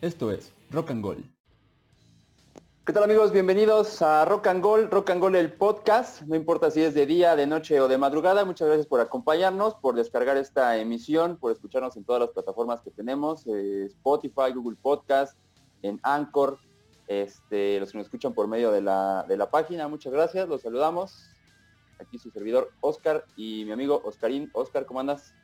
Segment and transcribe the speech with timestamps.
[0.00, 1.24] Esto es Rock and Gold.
[2.86, 3.32] ¿Qué tal amigos?
[3.32, 6.22] Bienvenidos a Rock and Gold, Rock and Gold el podcast.
[6.22, 8.44] No importa si es de día, de noche o de madrugada.
[8.44, 12.92] Muchas gracias por acompañarnos, por descargar esta emisión, por escucharnos en todas las plataformas que
[12.92, 15.36] tenemos, eh, Spotify, Google Podcast,
[15.82, 16.60] en Anchor,
[17.08, 19.88] este, los que nos escuchan por medio de la, de la página.
[19.88, 21.28] Muchas gracias, los saludamos.
[21.98, 24.48] Aquí su servidor Oscar y mi amigo Oscarín.
[24.52, 25.34] Oscar, ¿cómo andas?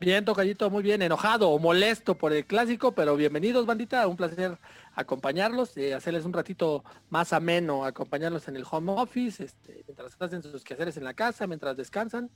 [0.00, 4.56] Bien, tocallito, muy bien, enojado o molesto por el clásico, pero bienvenidos, bandita, un placer
[4.94, 10.42] acompañarlos, y hacerles un ratito más ameno, acompañarlos en el home office, este, mientras hacen
[10.42, 12.30] sus quehaceres en la casa, mientras descansan.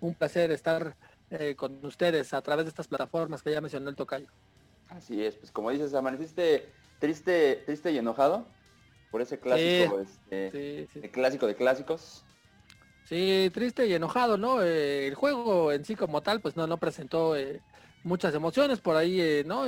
[0.00, 0.96] Un placer estar
[1.28, 4.28] eh, con ustedes a través de estas plataformas que ya mencionó el tocayo.
[4.88, 8.46] Así es, pues como dices, amaneciste triste, triste y enojado
[9.10, 12.24] por ese clásico, este, El clásico de clásicos.
[13.10, 14.62] Sí, triste y enojado, ¿no?
[14.62, 17.60] Eh, el juego en sí como tal, pues no, no presentó eh,
[18.04, 19.64] muchas emociones por ahí, eh, ¿no?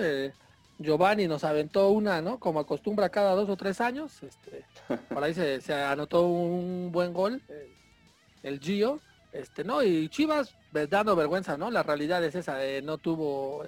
[0.79, 2.39] Giovanni nos aventó una, ¿no?
[2.39, 4.23] Como acostumbra cada dos o tres años.
[4.23, 4.65] Este,
[5.12, 7.43] por ahí se, anotó un buen gol,
[8.45, 9.01] el Gio,
[9.33, 9.83] este, ¿no?
[9.83, 11.69] Y Chivas pues, dando vergüenza, ¿no?
[11.73, 13.65] La realidad es esa, no tuvo,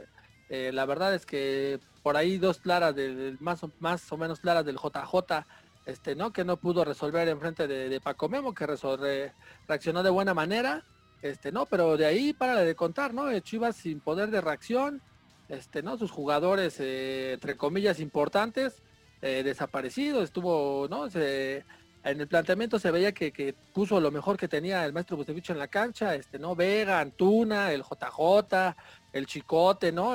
[0.51, 4.77] la verdad es que por ahí dos claras, del, más, más o menos claras del
[4.77, 5.45] JJ
[5.87, 6.33] este, ¿no?
[6.33, 10.83] Que no pudo resolver en frente de, Paco Memo, que reaccionó de buena manera,
[11.23, 11.67] este, ¿no?
[11.67, 13.31] Pero de ahí para de contar, ¿no?
[13.31, 15.03] Eh, Chivas sin poder de reacción,
[15.49, 15.99] este, ¿no?
[15.99, 18.83] Sus jugadores, eh, entre comillas, importantes,
[19.21, 21.07] eh, desaparecidos, estuvo, ¿no?
[21.07, 25.59] en el planteamiento se veía que, puso lo mejor que tenía el maestro Bucevich en
[25.59, 26.55] la cancha, este, ¿no?
[26.55, 28.77] Vega, Antuna, el JJ,
[29.15, 30.15] el Chicote, ¿no?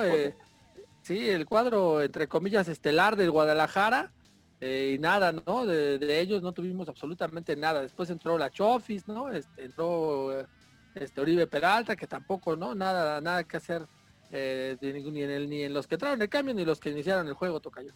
[1.02, 4.12] sí, el cuadro, entre comillas, estelar del Guadalajara,
[4.60, 5.64] eh, y nada, ¿no?
[5.64, 7.80] De, ellos no tuvimos absolutamente nada.
[7.80, 9.30] Después entró la Chofis, ¿no?
[9.30, 10.46] Este, entró
[10.94, 12.74] este Oribe Peralta, que tampoco, ¿no?
[12.74, 13.86] Nada, nada que hacer
[14.32, 17.26] eh, ni, en el, ni en los que entraron el cambio ni los que iniciaron
[17.26, 17.92] el juego, Tocayo.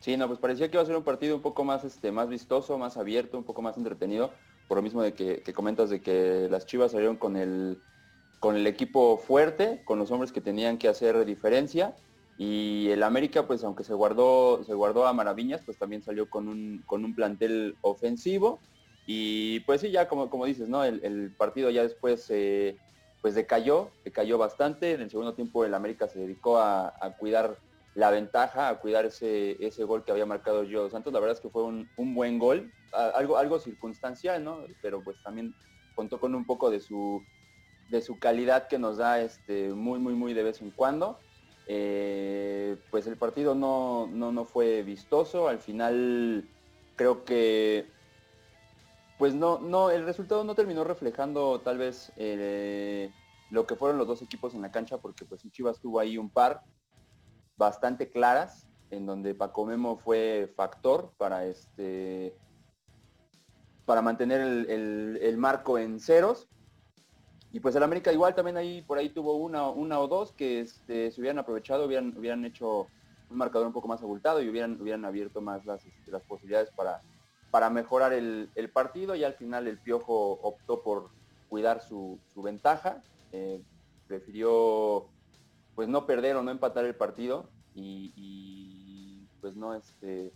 [0.00, 2.28] Sí, no, pues parecía que iba a ser un partido un poco más, este, más
[2.28, 4.30] vistoso, más abierto, un poco más entretenido,
[4.68, 7.80] por lo mismo de que, que comentas de que las Chivas salieron con el,
[8.38, 11.96] con el equipo fuerte, con los hombres que tenían que hacer diferencia
[12.38, 16.48] y el América, pues aunque se guardó, se guardó a maravillas, pues también salió con
[16.48, 18.60] un, con un plantel ofensivo.
[19.06, 20.84] Y pues sí, ya como, como dices, ¿no?
[20.84, 22.30] El, partido ya después
[23.22, 24.92] pues decayó, decayó bastante.
[24.92, 27.56] En el segundo tiempo el América se dedicó a, cuidar
[27.94, 31.12] la ventaja, a cuidar ese, ese gol que había marcado yo Santos.
[31.14, 34.58] La verdad es que fue un, buen gol, algo, algo circunstancial, ¿no?
[34.82, 35.54] Pero pues también
[35.94, 37.22] contó con un poco de su,
[37.88, 41.18] de su calidad que nos da este, muy, muy, muy de vez en cuando.
[41.66, 45.48] Eh, pues el partido no, no, fue vistoso.
[45.48, 46.48] Al final
[46.96, 47.90] creo que
[49.18, 53.10] pues no, no, el resultado no terminó reflejando tal vez eh,
[53.50, 56.30] lo que fueron los dos equipos en la cancha, porque pues Chivas tuvo ahí un
[56.30, 56.62] par
[57.56, 62.36] bastante claras, en donde Paco Memo fue factor para este
[63.86, 66.48] para mantener el marco en ceros
[67.56, 70.60] y pues el América igual también ahí por ahí tuvo una, una o dos que
[70.60, 72.86] este, se hubieran aprovechado, hubieran, hubieran hecho
[73.30, 76.68] un marcador un poco más abultado y hubieran, hubieran abierto más las, este, las posibilidades
[76.72, 77.00] para,
[77.50, 79.14] para mejorar el, partido.
[79.14, 81.08] Y al final el Piojo optó por
[81.48, 83.02] cuidar su, ventaja,
[83.32, 83.62] eh,
[84.06, 85.08] prefirió
[85.74, 90.30] pues no perder o no empatar el partido y, pues no este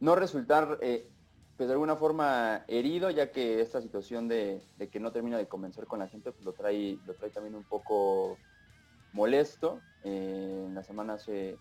[0.00, 1.11] no resultar eh,
[1.62, 5.86] pues de alguna forma herido, ya que esta situación de, que no termina de convencer
[5.86, 8.36] con la gente, pues lo trae, lo trae también un poco
[9.12, 9.80] molesto.
[10.02, 11.56] Eh, en la semana hace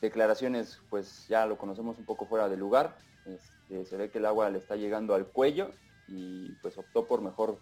[0.00, 2.98] declaraciones, pues ya lo conocemos un poco fuera de lugar.
[3.26, 5.72] Este, se ve que el agua le está llegando al cuello
[6.06, 7.58] y pues optó por mejor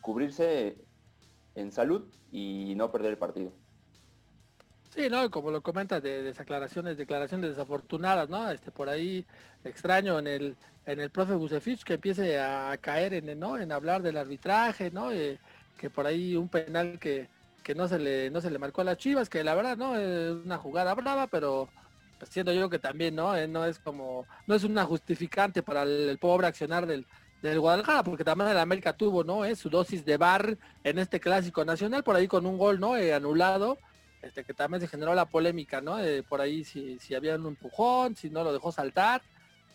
[0.00, 0.78] cubrirse
[1.56, 3.52] en salud y no perder el partido.
[4.96, 5.30] Sí, ¿no?
[5.30, 8.50] Como lo comentas, de declaraciones, declaraciones desafortunadas, ¿no?
[8.50, 9.26] Este, por ahí
[9.62, 13.58] extraño en el, en el profe Busefich que empiece a caer en, ¿no?
[13.58, 15.12] En hablar del arbitraje, ¿no?
[15.12, 15.38] Eh,
[15.76, 17.28] que por ahí un penal que,
[17.62, 19.96] que no se le, no se le marcó a las Chivas, que la verdad, ¿no?
[19.96, 21.68] Es una jugada brava, pero
[22.18, 23.36] pues, siento yo que también, ¿no?
[23.36, 27.04] Eh, no es como, no es una justificante para el, pobre accionar del,
[27.42, 29.44] del Guadalajara, porque también el América tuvo, ¿no?
[29.44, 32.94] Eh, su dosis de bar en este clásico nacional, por ahí con un gol, ¿no?
[32.94, 33.76] anulado
[34.22, 35.98] este, que también se generó la polémica, ¿no?
[36.28, 39.22] por ahí si, si había un empujón, si no lo dejó saltar,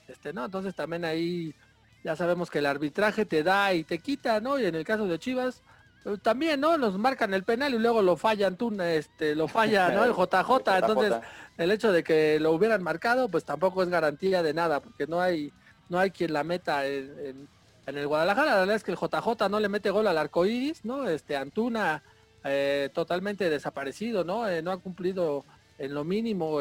[0.07, 0.45] este, ¿no?
[0.45, 1.55] Entonces también ahí
[2.03, 4.59] ya sabemos que el arbitraje te da y te quita, ¿no?
[4.59, 5.61] Y en el caso de Chivas,
[6.03, 6.77] pues, también, ¿no?
[6.77, 10.03] Nos marcan el penal y luego lo fallan tú, este, lo falla, ¿no?
[10.03, 11.13] El JJ, entonces
[11.57, 15.21] el hecho de que lo hubieran marcado, pues tampoco es garantía de nada, porque no
[15.21, 15.53] hay,
[15.89, 17.47] no hay quien la meta en,
[17.85, 20.45] en, el Guadalajara, la verdad es que el JJ no le mete gol al arco
[20.45, 21.07] iris, ¿no?
[21.09, 22.01] Este Antuna
[22.43, 24.47] eh, totalmente desaparecido, ¿no?
[24.47, 25.45] Eh, no ha cumplido
[25.77, 26.59] en lo mínimo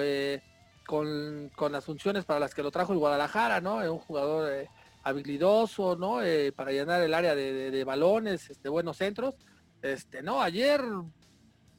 [0.86, 3.76] con, las funciones para las que lo trajo el Guadalajara, ¿no?
[3.76, 4.66] un jugador
[5.02, 6.20] habilidoso, ¿no?
[6.56, 9.34] para llenar el área de, de, balones, este, buenos centros.
[9.82, 10.82] Este, no, ayer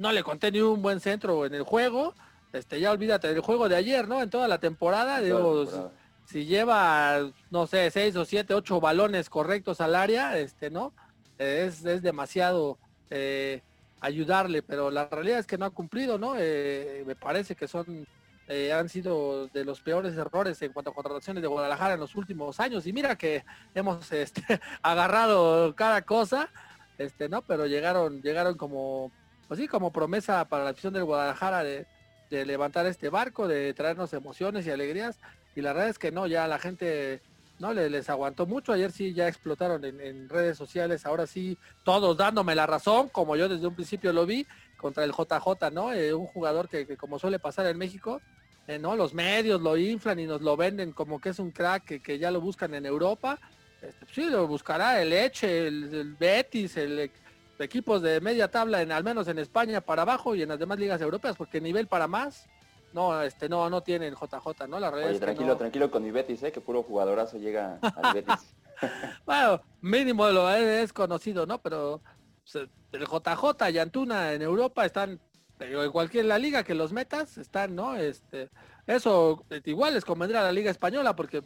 [0.02, 2.16] no le conté ni un buen centro en el juego.
[2.54, 4.22] Este, ya olvídate del juego de ayer, ¿no?
[4.22, 5.68] En toda la temporada, digo,
[6.26, 10.94] Si, lleva, no sé, seis o siete, ocho balones correctos al área, este, ¿no?
[11.38, 12.78] Es, demasiado
[13.10, 13.62] eh,
[14.02, 16.36] ayudarle, pero la realidad es que no ha cumplido, ¿no?
[16.38, 18.06] Eh, me parece que son,
[18.48, 22.16] eh, han sido de los peores errores en cuanto a contrataciones de Guadalajara en los
[22.16, 22.86] últimos años.
[22.88, 23.46] Y mira que
[23.76, 24.44] hemos este,
[24.82, 26.50] agarrado cada cosa,
[26.98, 27.42] este, ¿no?
[27.44, 29.12] Pero llegaron, llegaron como
[29.52, 31.86] pues sí, como promesa para la afición del Guadalajara de,
[32.30, 35.20] levantar este barco, de traernos emociones y alegrías.
[35.58, 37.22] Y la verdad es que no, ya la gente
[37.62, 38.74] no les, aguantó mucho.
[38.74, 43.48] Ayer sí ya explotaron en, redes sociales, ahora sí, todos dándome la razón, como yo
[43.48, 44.46] desde un principio lo vi,
[44.78, 45.94] contra el JJ, ¿no?
[45.94, 48.20] Eh, un jugador que, como suele pasar en México,
[48.68, 48.96] eh, ¿no?
[48.96, 52.32] Los medios lo inflan y nos lo venden como que es un crack que, ya
[52.32, 53.40] lo buscan en Europa.
[53.82, 57.12] Este, pues sí, lo buscará el Eche, el, el Betis, el
[57.60, 60.80] equipos de media tabla, en al menos en España para abajo y en las demás
[60.80, 62.48] ligas europeas, porque nivel para más,
[62.94, 64.80] no, este, no, no tienen JJ, ¿no?
[64.80, 66.52] La realidad tranquilo, tranquilo con mi Betis, ¿eh?
[66.52, 68.56] que puro jugadorazo llega al Betis.
[69.26, 71.62] bueno, mínimo lo es, conocido, ¿no?
[71.62, 72.02] Pero
[72.52, 75.20] pues, el JJ y Antuna en Europa están,
[75.60, 77.96] en cualquier la liga que los metas, están, ¿no?
[77.96, 78.50] Este,
[78.88, 81.44] eso igual les convendrá a la liga española porque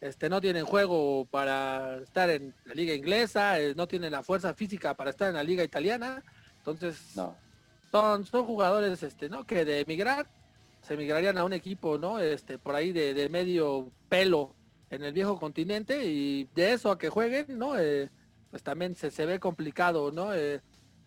[0.00, 4.54] este, no tienen juego para estar en la liga inglesa, eh, no tienen la fuerza
[4.54, 6.22] física para estar en la liga italiana,
[6.58, 7.34] entonces no.
[7.90, 9.44] son, son jugadores este, ¿no?
[9.44, 10.28] que de emigrar
[10.86, 12.18] se emigrarían a un equipo ¿no?
[12.20, 14.54] este, por ahí de, medio pelo
[14.90, 17.78] en el viejo continente y de eso a que jueguen, ¿no?
[17.78, 18.08] Eh,
[18.50, 20.32] pues también se, se, ve complicado, ¿no?
[20.32, 20.60] Eh,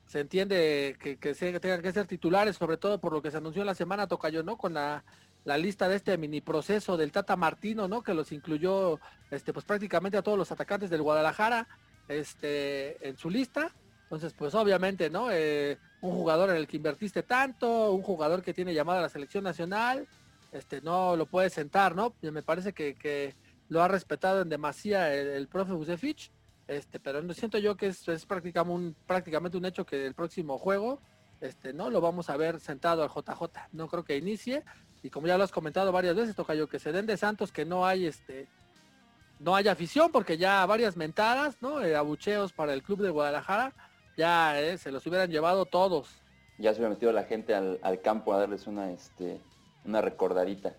[0.06, 3.38] se entiende que, que, se, tengan que ser titulares, sobre todo por lo que se
[3.38, 4.58] anunció la semana Tocayo, ¿no?
[4.58, 5.06] Con la
[5.46, 8.04] la lista de este mini proceso del Tata Martino, ¿no?
[8.04, 9.00] Que los incluyó,
[9.32, 11.68] este, pues prácticamente a todos los atacantes del Guadalajara,
[12.08, 13.74] este, en su lista.
[14.04, 15.32] Entonces, pues obviamente, ¿no?
[15.32, 19.10] Eh, un jugador en el que invertiste tanto, un jugador que tiene llamada a la
[19.10, 20.08] selección nacional,
[20.52, 22.16] este, no lo puede sentar, ¿no?
[22.22, 23.36] Me parece que,
[23.68, 26.32] lo ha respetado en demasía el, profe Busefich,
[26.68, 31.00] este, pero no siento yo que es, prácticamente, un, hecho que el próximo juego,
[31.40, 33.68] este, no lo vamos a ver sentado al JJ.
[33.74, 34.64] No creo que inicie,
[35.04, 37.64] y como ya lo has comentado varias veces, yo que se den de Santos, que
[37.64, 38.48] no hay este
[39.40, 41.82] no hay afición, porque ya varias mentadas, ¿no?
[41.82, 43.74] Eh, abucheos para el club de Guadalajara,
[44.20, 46.10] ya eh, se los hubieran llevado todos.
[46.58, 49.40] Ya se hubiera metido la gente al, campo a darles una este
[49.86, 50.76] una recordadita.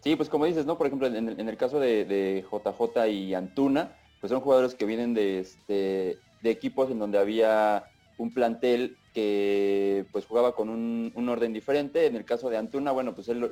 [0.00, 0.76] Sí, pues como dices, ¿no?
[0.76, 5.40] Por ejemplo, en, el caso de, JJ y Antuna, pues son jugadores que vienen de,
[5.40, 7.86] este, de equipos en donde había
[8.18, 12.04] un plantel que pues jugaba con un, orden diferente.
[12.04, 13.50] En el caso de Antuna, bueno, pues él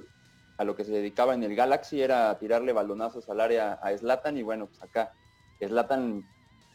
[0.58, 4.36] a lo que se dedicaba en el Galaxy era tirarle balonazos al área a Slatan
[4.36, 5.14] y bueno, pues acá
[5.58, 6.22] Slatan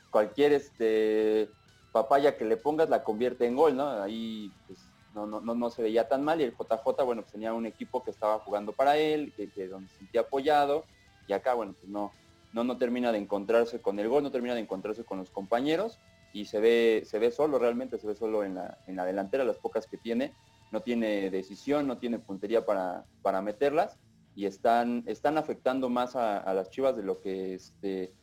[0.10, 1.52] cualquier este
[1.98, 3.90] papaya que le pongas la convierte en gol, ¿no?
[4.04, 4.80] Ahí pues
[5.16, 8.04] no, no, no, se veía tan mal y el JJ, bueno, pues tenía un equipo
[8.04, 10.86] que estaba jugando para él, que, que donde se sentía apoyado
[11.28, 12.12] y acá, bueno, pues no,
[12.54, 16.00] no, no termina de encontrarse con el gol, no termina de encontrarse con los compañeros
[16.34, 19.44] y se ve, se ve solo, realmente se ve solo en la, en la delantera,
[19.44, 20.36] las pocas que tiene,
[20.72, 23.98] no tiene decisión, no tiene puntería para, para meterlas
[24.36, 28.14] y están, están afectando más a, las Chivas de lo que este,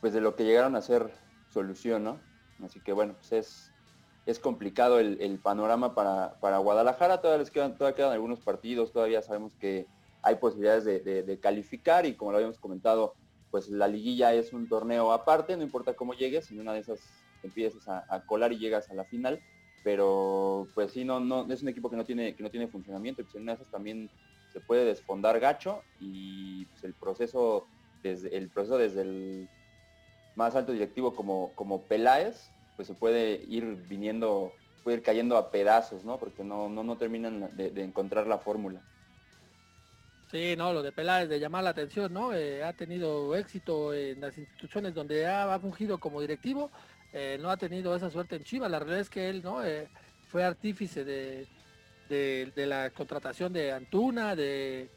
[0.00, 1.12] pues de lo que llegaron a ser
[1.54, 2.20] solución, ¿no?
[2.62, 3.72] Así que bueno, pues es,
[4.26, 9.22] es complicado el, panorama para, para, Guadalajara, todavía les quedan, todavía quedan algunos partidos, todavía
[9.22, 9.86] sabemos que
[10.22, 13.14] hay posibilidades de, calificar y como lo habíamos comentado,
[13.50, 17.00] pues la liguilla es un torneo aparte, no importa cómo llegues, en una de esas
[17.42, 19.40] empiezas a, colar y llegas a la final,
[19.82, 23.22] pero pues sí, no, no, es un equipo que no tiene, que no tiene funcionamiento,
[23.22, 24.10] pues en una de esas también
[24.50, 27.66] se puede desfondar gacho y pues el proceso
[28.02, 29.48] desde el proceso desde el
[30.34, 35.50] más alto directivo como, como Peláez, pues se puede ir viniendo, puede ir cayendo a
[35.50, 36.18] pedazos, ¿no?
[36.18, 38.82] Porque no, no, no terminan de encontrar la fórmula.
[40.34, 42.34] Sí, no, lo de Peláez, de llamar la atención, ¿no?
[42.34, 46.72] Eh, ha tenido éxito en las instituciones donde ha, fungido como directivo,
[47.12, 48.68] eh, no ha tenido esa suerte en Chivas.
[48.68, 49.64] La realidad es que él, ¿no?
[49.64, 49.86] Eh,
[50.26, 51.46] fue artífice de,
[52.08, 54.90] de, la contratación de Antuna, de,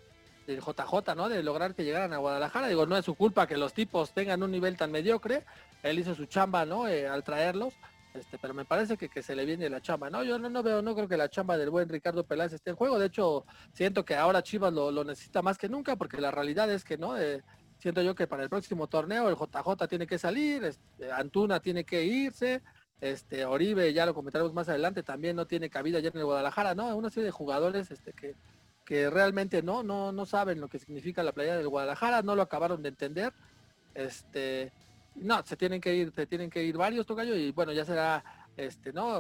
[0.48, 1.30] del JJ, ¿no?
[1.30, 2.68] De lograr que llegaran a Guadalajara.
[2.68, 5.44] Digo, no es su culpa que los tipos tengan un nivel tan mediocre.
[5.84, 6.86] Él hizo su chamba, ¿no?
[6.86, 7.74] al traerlos.
[8.14, 10.24] Este, pero me parece que, que, se le viene la chamba, ¿no?
[10.24, 12.76] Yo no, no, veo, no creo que la chamba del buen Ricardo Peláez esté en
[12.76, 12.98] juego.
[12.98, 16.72] De hecho, siento que ahora Chivas lo, lo necesita más que nunca, porque la realidad
[16.72, 17.16] es que, ¿no?
[17.18, 17.44] Eh,
[17.78, 21.84] siento yo que para el próximo torneo el JJ tiene que salir, este, Antuna tiene
[21.84, 22.64] que irse,
[23.02, 26.74] este Oribe, ya lo comentaremos más adelante, también no tiene cabida ya en el Guadalajara,
[26.74, 26.96] ¿no?
[26.96, 28.36] Una serie de jugadores este, que,
[28.88, 32.42] que realmente no, no, no saben lo que significa la playa del Guadalajara, no lo
[32.42, 33.34] acabaron de entender.
[33.94, 34.72] Este,
[35.16, 38.24] no, se tienen que ir, se tienen que ir varios tocayo y bueno, ya será
[38.56, 39.20] este, ¿no?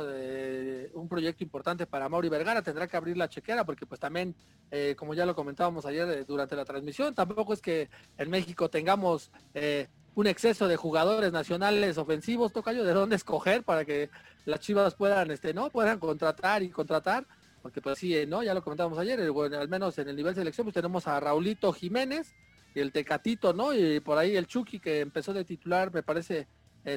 [0.93, 4.33] un proyecto importante para Mauri Vergara, tendrá que abrir la chequera porque pues también,
[4.71, 8.69] eh, como ya lo comentábamos ayer eh, durante la transmisión, tampoco es que en México
[8.69, 14.09] tengamos eh, un exceso de jugadores nacionales ofensivos, Tocayo, de dónde escoger para que
[14.45, 15.69] las chivas puedan, este, ¿no?
[15.69, 17.27] Puedan contratar y contratar,
[17.67, 18.43] porque pues sí, ¿no?
[18.43, 21.73] Ya lo comentábamos ayer, al menos en el nivel de selección, pues tenemos a Raulito
[21.73, 22.33] Jiménez
[22.73, 23.73] y el Tecatito, ¿no?
[23.73, 26.47] Y por ahí el Chucky que empezó de titular, me parece,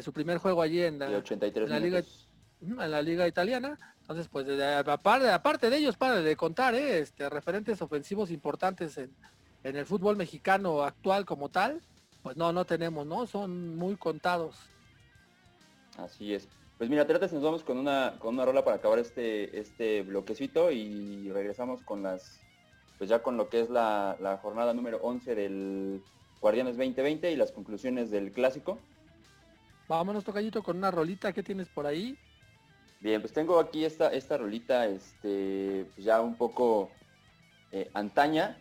[0.01, 2.05] su primer juego allí en la, 83 en la liga
[2.63, 3.77] en la liga italiana.
[4.03, 4.47] Entonces, pues
[4.87, 7.01] aparte, aparte de ellos, para de contar, ¿eh?
[7.01, 9.11] este, referentes ofensivos importantes en,
[9.65, 11.81] el fútbol mexicano actual como tal,
[12.23, 13.27] pues no, no tenemos, ¿no?
[13.27, 14.55] Son muy contados.
[15.97, 16.47] Así es.
[16.81, 20.71] Pues mira, trate nos vamos con una, con una rola para acabar este, este bloquecito
[20.71, 22.41] y regresamos con las,
[22.97, 26.03] pues ya con lo que es la, la jornada número 11 del
[26.41, 28.79] Guardianes 2020 y las conclusiones del clásico.
[29.89, 32.17] Vámonos, Tocayito, con una rolita que tienes por ahí.
[33.01, 36.89] Bien, pues tengo aquí esta, esta rolita este, pues ya un poco
[37.73, 38.57] eh, antaña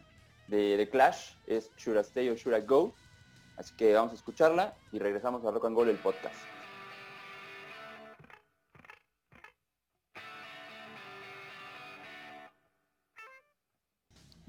[0.49, 2.93] de, de, Clash, es Should I Stay or Should I Go.
[3.55, 6.58] Así que vamos a escucharla y regresamos a Rock and Roll el podcast.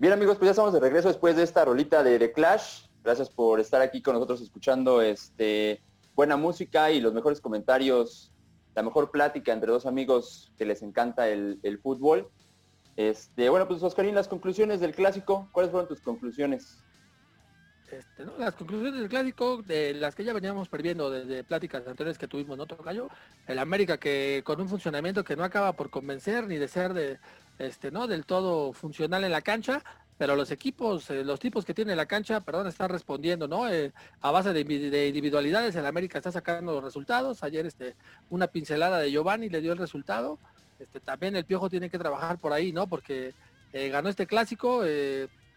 [0.00, 2.86] Bien amigos, pues ya estamos de regreso después de esta rolita de The Clash.
[3.04, 5.82] Gracias por estar aquí con nosotros escuchando este
[6.14, 8.32] buena música y los mejores comentarios
[8.74, 12.30] la mejor plática entre dos amigos que les encanta el, fútbol.
[12.96, 16.82] Este, bueno, pues Oscarín, las conclusiones del clásico, ¿cuáles fueron tus conclusiones?
[17.90, 22.26] Este, Las conclusiones del clásico, de las que ya veníamos perdiendo desde pláticas anteriores que
[22.26, 23.10] tuvimos, ¿no, Tocayo?
[23.46, 27.18] El América que con un funcionamiento que no acaba por convencer ni de ser de,
[27.60, 28.06] este, ¿no?
[28.06, 29.84] Del todo funcional en la cancha,
[30.16, 33.68] pero los equipos, eh, los tipos que tiene la cancha, perdón, están respondiendo, ¿no?
[33.68, 34.60] Eh, a base de,
[35.06, 37.42] individualidades, el América está sacando los resultados.
[37.42, 37.96] Ayer este,
[38.30, 40.38] una pincelada de Giovanni le dio el resultado.
[40.78, 42.86] Este, también el Piojo tiene que trabajar por ahí, ¿no?
[42.86, 43.34] Porque
[43.74, 44.82] eh, ganó este clásico.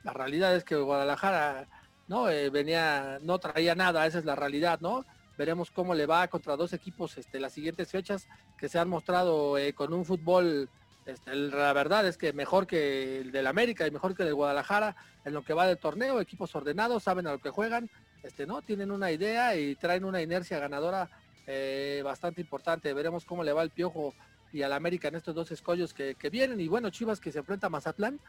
[0.03, 1.67] la realidad es que Guadalajara,
[2.10, 2.24] ¿no?
[2.51, 5.05] venía, no traía nada, esa es la realidad, ¿no?
[5.38, 9.55] Veremos cómo le va contra dos equipos este, las siguientes fechas que se han mostrado
[9.75, 10.69] con un fútbol
[11.05, 14.36] este, la verdad es que mejor que el del América y mejor que el del
[14.36, 14.95] Guadalajara
[15.25, 17.89] en lo que va del torneo, equipos ordenados, saben a lo que juegan,
[18.24, 18.62] este, ¿no?
[18.62, 21.10] Tienen una idea y traen una inercia ganadora
[21.45, 22.93] eh, bastante importante.
[22.93, 24.13] Veremos cómo le va el Piojo
[24.53, 26.60] y al América en estos dos escollos que, vienen.
[26.60, 28.19] Y bueno, Chivas que se enfrenta a Mazatlán.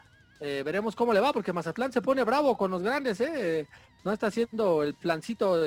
[0.41, 3.69] Eh, veremos cómo le va, porque Mazatlán se pone bravo con los grandes, ¿eh?
[4.05, 5.63] No está haciendo el plancito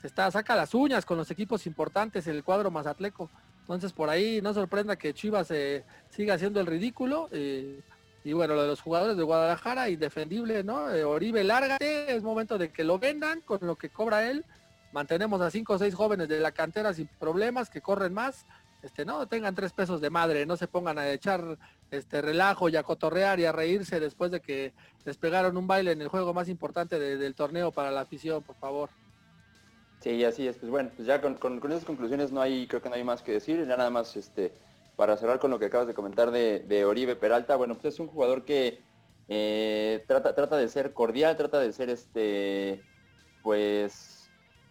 [0.00, 3.30] se está, saca las uñas con los equipos importantes, el cuadro mazatleco.
[3.68, 5.52] Entonces por ahí no sorprenda que Chivas
[6.08, 7.28] siga haciendo el ridículo.
[7.32, 7.82] Eh,
[8.24, 10.90] y bueno, lo de los jugadores de Guadalajara, indefendible, ¿no?
[10.90, 14.46] Eh, Oribe, lárgate, es momento de que lo vendan con lo que cobra él.
[14.92, 18.46] Mantenemos a cinco o seis jóvenes de la cantera sin problemas, que corren más.
[18.80, 21.58] Este, no tengan tres pesos de madre, no se pongan a echar
[21.90, 24.72] este relajo y a cotorrear y a reírse después de que
[25.04, 28.56] les pegaron un baile en el juego más importante del torneo para la afición, por
[28.56, 28.88] favor.
[30.00, 30.56] Sí, así es.
[30.58, 31.38] Pues bueno, pues ya con,
[31.70, 33.66] esas conclusiones no hay, creo que no hay más que decir.
[33.66, 34.52] Ya nada más, este,
[34.96, 38.08] para cerrar con lo que acabas de comentar de, Oribe Peralta, bueno, pues es un
[38.08, 38.80] jugador que
[39.28, 42.82] eh, trata, trata de ser cordial, trata de ser este,
[43.42, 44.30] pues,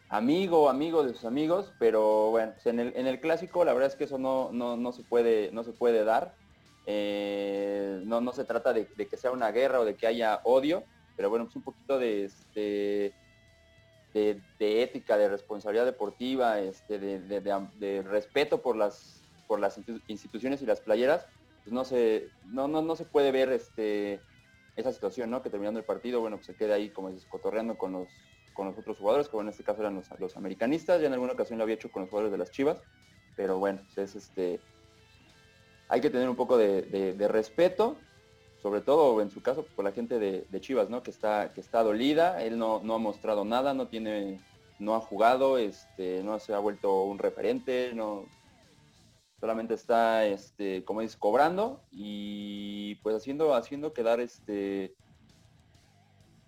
[0.10, 3.89] amigo, amigo de sus amigos, pero bueno, pues en, el, en el clásico la verdad
[3.89, 6.36] es que eso no, no, se, puede, no se puede dar.
[6.89, 10.39] Eh, no, no se trata de, de, que sea una guerra o de que haya
[10.46, 10.86] odio,
[11.17, 13.13] pero bueno, pues un poquito de este
[14.14, 20.82] de, ética, de responsabilidad deportiva, este, de, respeto por las, por las instituciones y las
[20.82, 21.28] playeras,
[21.64, 24.22] pues no se, no, no, no se puede ver este,
[24.76, 25.42] esa situación, ¿no?
[25.42, 28.08] Que terminando el partido, bueno, pues se queda ahí como dices, cotorreando con los,
[28.54, 31.34] con los otros jugadores, como en este caso eran los, los, americanistas, ya en alguna
[31.34, 32.82] ocasión lo había hecho con los jugadores de las Chivas,
[33.36, 34.60] pero bueno, pues es este,
[35.90, 37.98] hay que tener un poco de, respeto
[38.67, 41.01] sobre todo en su caso por la gente de, Chivas, ¿no?
[41.01, 44.41] Que está, que está dolida, él no, no, ha mostrado nada, no tiene,
[44.77, 48.25] no ha jugado, este, no se ha vuelto un referente, no
[49.39, 54.93] solamente está, este, como dices, cobrando y pues haciendo, haciendo quedar este,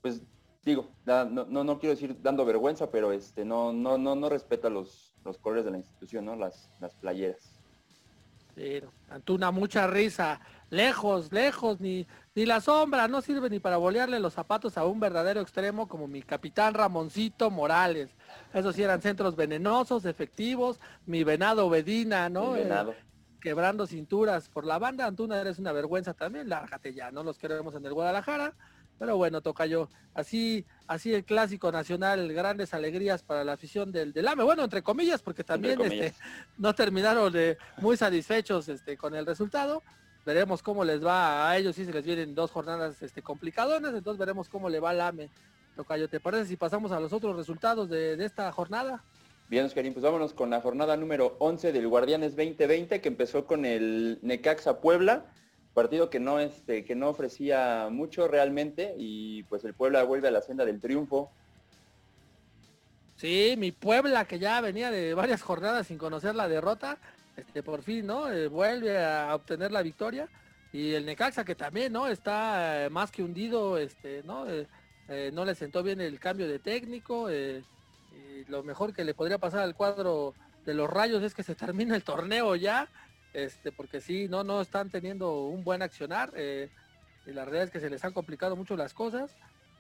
[0.02, 0.22] pues
[0.66, 5.16] digo, no, no, quiero decir dando vergüenza, pero este, no, no, no, no respeta los,
[5.24, 6.36] los colores de la institución, ¿no?
[6.36, 7.62] Las, las playeras.
[8.56, 14.20] Sí, Antuna, mucha risa lejos, lejos, ni, ni la sombra, no sirve ni para bolearle
[14.20, 18.16] los zapatos a un verdadero extremo como mi capitán Ramoncito Morales.
[18.54, 22.56] esos sí eran centros venenosos, efectivos, mi venado Bedina, ¿no?
[22.56, 22.70] Eh,
[23.40, 27.74] quebrando cinturas por la banda, Antuna eres una vergüenza también, lárgate ya, no los queremos
[27.76, 28.54] en el Guadalajara.
[29.00, 29.90] Pero bueno, toca yo.
[30.14, 34.44] Así, así el clásico nacional, grandes alegrías para la afición del, del AME.
[34.44, 36.14] Bueno, entre comillas, porque también este,
[36.58, 39.82] no terminaron de muy satisfechos este, con el resultado.
[40.26, 44.20] Veremos cómo les va a ellos, si se les vienen dos jornadas este, complicadonas, entonces
[44.20, 45.30] veremos cómo le va al AME.
[45.76, 49.04] Tocayo, ¿te parece si pasamos a los otros resultados de, de esta jornada?
[49.48, 53.66] Bien, Oscarín, pues vámonos con la jornada número 11 del Guardianes 2020, que empezó con
[53.66, 55.26] el Necaxa Puebla
[55.74, 60.32] partido que no, este, que no ofrecía mucho realmente y pues el Puebla vuelve a
[60.32, 61.32] la senda del triunfo.
[63.16, 66.98] Sí, mi Puebla que ya venía de varias jornadas sin conocer la derrota,
[67.40, 68.32] este, por fin, ¿no?
[68.32, 70.28] Eh, vuelve a obtener la victoria.
[70.72, 72.08] Y el Necaxa que también, ¿no?
[72.08, 74.46] Está eh, más que hundido, este, ¿no?
[74.48, 77.32] Eh, no le sentó bien el cambio de técnico.
[77.32, 77.64] y
[78.48, 80.34] lo mejor que le podría pasar al cuadro
[80.66, 82.88] de los rayos es que se termina el torneo ya
[83.34, 86.32] este, porque sí, no, no están teniendo un buen accionar.
[86.36, 86.70] Eh,
[87.26, 89.36] y la realidad es que se les han complicado mucho las cosas.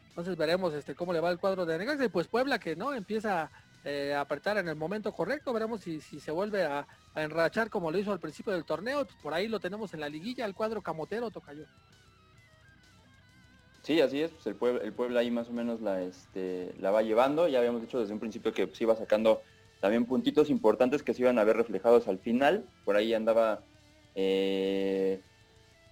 [0.09, 2.05] Entonces veremos este, cómo le va el cuadro de Necaxa.
[2.05, 3.49] Y pues Puebla que no empieza
[3.85, 5.53] eh, apretar en el momento correcto.
[5.53, 9.05] Veremos si, se vuelve a, enrachar como lo hizo al principio del torneo.
[9.05, 11.65] Pues, por ahí lo tenemos en la liguilla, el cuadro camotero yo
[13.83, 14.31] Sí, así es.
[14.31, 17.47] Pues el, Puebla, el Puebla ahí más o menos la, este, la va llevando.
[17.47, 19.41] Ya habíamos dicho desde un principio que se iba sacando
[19.79, 22.65] también puntitos importantes que se iban a ver reflejados al final.
[22.85, 23.63] Por ahí andaba
[24.15, 25.21] eh,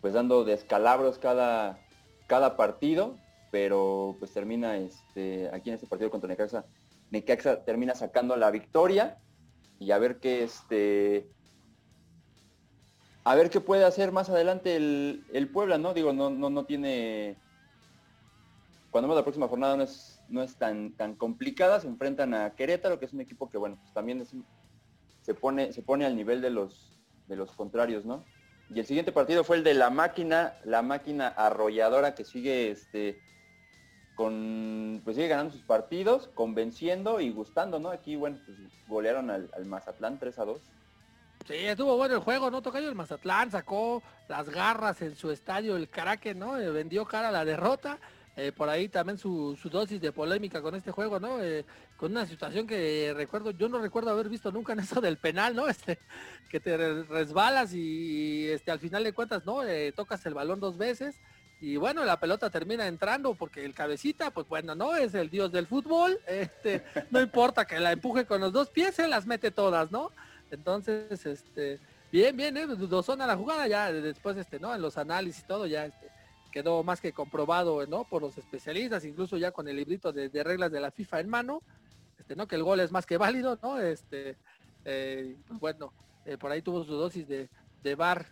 [0.01, 1.79] pues dando descalabros cada,
[2.27, 3.17] cada partido,
[3.51, 6.65] pero pues termina este, aquí en este partido contra Necaxa,
[7.11, 9.17] Necaxa termina sacando la victoria
[9.79, 11.29] y a ver qué este
[13.23, 15.93] a ver qué puede hacer más adelante el, el Puebla, ¿no?
[15.93, 17.37] Digo, no, no, no tiene.
[18.89, 22.55] Cuando vemos la próxima jornada no es no es tan, tan complicada, se enfrentan a
[22.55, 24.25] Querétaro, que es un equipo que, bueno, pues también
[25.21, 28.23] se, pone, se pone al nivel de los, de los contrarios, ¿no?
[28.69, 33.19] Y el siguiente partido fue el de la máquina, la máquina arrolladora que sigue este
[34.17, 37.91] con pues sigue ganando sus partidos, convenciendo y gustando, ¿no?
[37.91, 40.61] Aquí, bueno, pues golearon al, Mazatlán 3 a 2.
[41.45, 42.63] Sí, estuvo bueno el juego, ¿no?
[42.63, 46.59] Tocayo el Mazatlán, sacó las garras en su estadio, el Caraque, ¿no?
[46.59, 47.99] Eh, vendió cara a la derrota
[48.35, 51.41] eh, por ahí también su, dosis de polémica con este juego, ¿no?
[51.41, 51.63] Eh,
[51.95, 55.55] con una situación que recuerdo, yo no recuerdo haber visto nunca en eso del penal,
[55.55, 55.67] ¿no?
[55.67, 55.99] Este,
[56.49, 59.59] que te resbalas y este, al final de cuentas, ¿no?
[59.95, 61.19] Tocas el balón dos veces
[61.59, 65.51] y bueno, la pelota termina entrando porque el cabecita, pues bueno, no es el dios
[65.51, 69.51] del fútbol, este, no importa que la empuje con los dos pies, se las mete
[69.51, 70.11] todas, ¿no?
[70.51, 71.79] Entonces, este,
[72.11, 74.73] bien, bien, eh, dudosona la jugada, ya después, este, ¿no?
[74.73, 76.07] En los análisis y todo, ya, este,
[76.51, 78.03] quedó más que comprobado ¿no?
[78.03, 81.61] por los especialistas, incluso ya con el librito de, reglas de la FIFA en mano,
[82.17, 82.47] este, ¿no?
[82.47, 83.79] que el gol es más que válido, ¿no?
[83.79, 84.37] Este,
[84.83, 85.93] pues bueno,
[86.25, 87.49] eh, por ahí tuvo su dosis de,
[87.83, 88.27] de bar,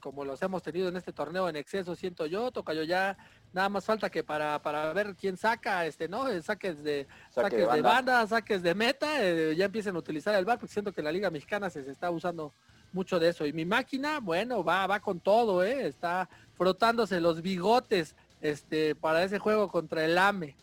[0.00, 3.16] como los hemos tenido en este torneo en exceso, siento yo, toca yo ya,
[3.52, 6.28] nada más falta que para, para ver quién saca, este, ¿no?
[6.28, 8.26] Eh, saques de, saques de, banda.
[8.26, 9.08] saques de meta,
[9.52, 12.10] ya empiecen a utilizar el bar, porque siento que la Liga Mexicana se, se está
[12.10, 12.52] usando
[12.92, 13.46] mucho de eso.
[13.46, 15.86] Y mi máquina, bueno, va, va con todo, ¿eh?
[15.86, 20.56] Está frotándose los bigotes este, para ese juego contra el AME.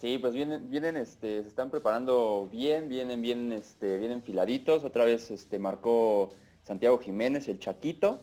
[0.00, 4.84] Sí, pues vienen, vienen, este, se están preparando bien, vienen, bien, este, bien enfiladitos.
[4.84, 8.22] Otra vez este, marcó Santiago Jiménez, el Chaquito.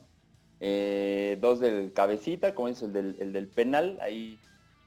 [0.60, 4.40] Eh, dos del cabecita, como es el del, el del penal, ahí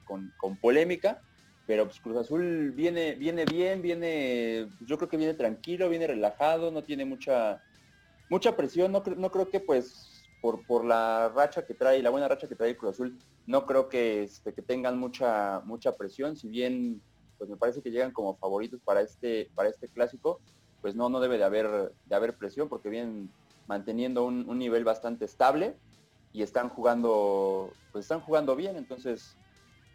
[0.04, 1.20] con, con, polémica.
[1.66, 6.70] Pero pues Cruz Azul viene, viene bien, viene, yo creo que viene tranquilo, viene relajado,
[6.70, 7.60] no tiene mucha,
[8.28, 12.28] mucha presión, no, no creo que pues por, por la racha que trae, la buena
[12.28, 16.36] racha que trae el Cruz Azul, no creo que, este, que tengan mucha, mucha presión,
[16.36, 17.00] si bien
[17.38, 20.40] pues me parece que llegan como favoritos para este, para este clásico,
[20.82, 23.30] pues no, no debe de haber, de haber presión porque vienen
[23.66, 25.76] manteniendo un, un nivel bastante estable
[26.32, 29.36] y están jugando, pues están jugando bien, entonces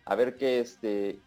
[0.06, 1.22] a ver qué este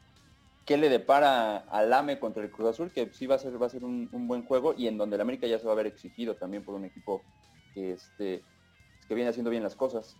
[0.64, 3.66] qué le depara al AME contra el Cruz Azul, que sí va a ser, va
[3.66, 5.86] a ser un, buen juego y en donde el América ya se va a ver
[5.86, 7.22] exigido también por un equipo
[7.74, 8.44] que, este,
[9.08, 10.16] que viene haciendo bien las cosas.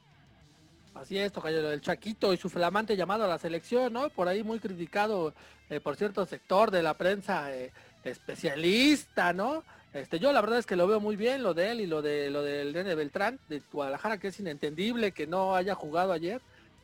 [0.95, 4.11] Así es, Tocayo, el Chaquito y su flamante llamado a la selección, ¿no?
[4.11, 5.33] Por ahí muy criticado
[5.71, 7.73] eh, por cierto sector de la prensa eh,
[8.05, 9.65] especialista, ¿no?
[9.95, 12.01] Este, yo la verdad es que lo veo muy bien, lo de él y lo
[12.01, 16.41] de lo del Nene Beltrán de Guadalajara, que es inentendible que no haya jugado ayer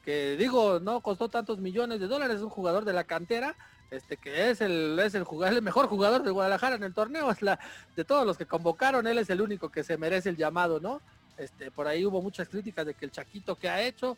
[0.08, 3.54] que digo, no costó tantos millones de dólares, es un jugador de la cantera,
[3.90, 5.26] este que es el es el
[5.60, 7.58] mejor jugador de Guadalajara en el torneo, es la
[7.94, 11.02] de todos los que convocaron, él es el único que se merece el llamado, ¿no?
[11.36, 14.16] Este, por ahí hubo muchas críticas de que el Chaquito que ha hecho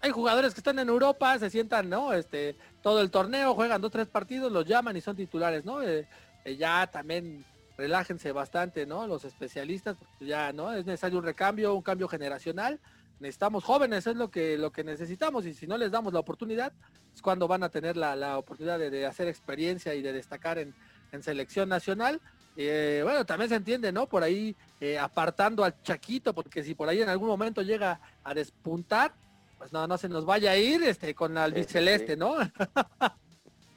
[0.00, 2.12] hay jugadores que están en Europa, se sientan, ¿no?
[2.12, 5.80] Este, todo el torneo, juegan dos, tres partidos, los llaman y son titulares, ¿no?
[5.80, 6.08] Eh,
[6.44, 7.44] eh, ya también
[7.82, 9.08] relájense bastante, ¿no?
[9.08, 10.72] Los especialistas, ya, ¿no?
[10.72, 12.78] Es necesario un recambio, un cambio generacional.
[13.18, 16.72] Necesitamos jóvenes, es lo que, lo que necesitamos, y si no les damos la oportunidad,
[17.12, 20.74] es cuando van a tener la, oportunidad de, hacer experiencia y de destacar en,
[21.22, 22.20] selección nacional.
[22.56, 24.06] Eh, bueno, también se entiende, ¿no?
[24.06, 24.54] Por ahí
[25.00, 29.12] apartando al Chaquito, porque si por ahí en algún momento llega a despuntar,
[29.58, 32.36] pues no, no se nos vaya a ir este, con el albiceleste, ¿no?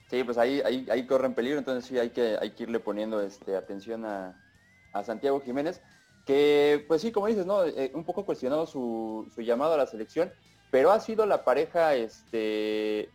[0.10, 2.80] sí, pues ahí, ahí, ahí corre en peligro, entonces sí hay que, hay que irle
[2.80, 4.42] poniendo este, atención a,
[5.04, 5.82] Santiago Jiménez,
[6.26, 7.66] que pues sí, como dices, ¿no?
[7.66, 10.32] Eh, un poco cuestionado su, llamado a la selección,
[10.72, 13.10] pero ha sido la pareja, este,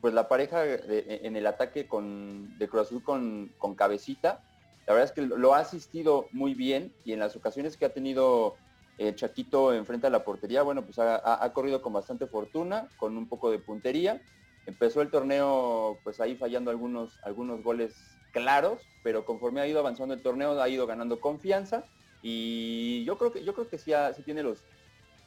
[0.00, 4.42] pues la pareja en el ataque con, de Cruz Azul con, con Cabecita.
[4.86, 7.92] La verdad es que lo ha asistido muy bien y en las ocasiones que ha
[7.92, 8.56] tenido
[8.96, 13.28] eh, Chaquito enfrente a la portería, bueno, pues ha, corrido con bastante fortuna, con un
[13.28, 14.22] poco de puntería.
[14.66, 17.94] Empezó el torneo pues ahí fallando algunos, algunos goles
[18.32, 21.84] claros, pero conforme ha ido avanzando el torneo ha ido ganando confianza
[22.22, 23.92] y yo creo que, yo creo que sí,
[24.24, 24.64] tiene los,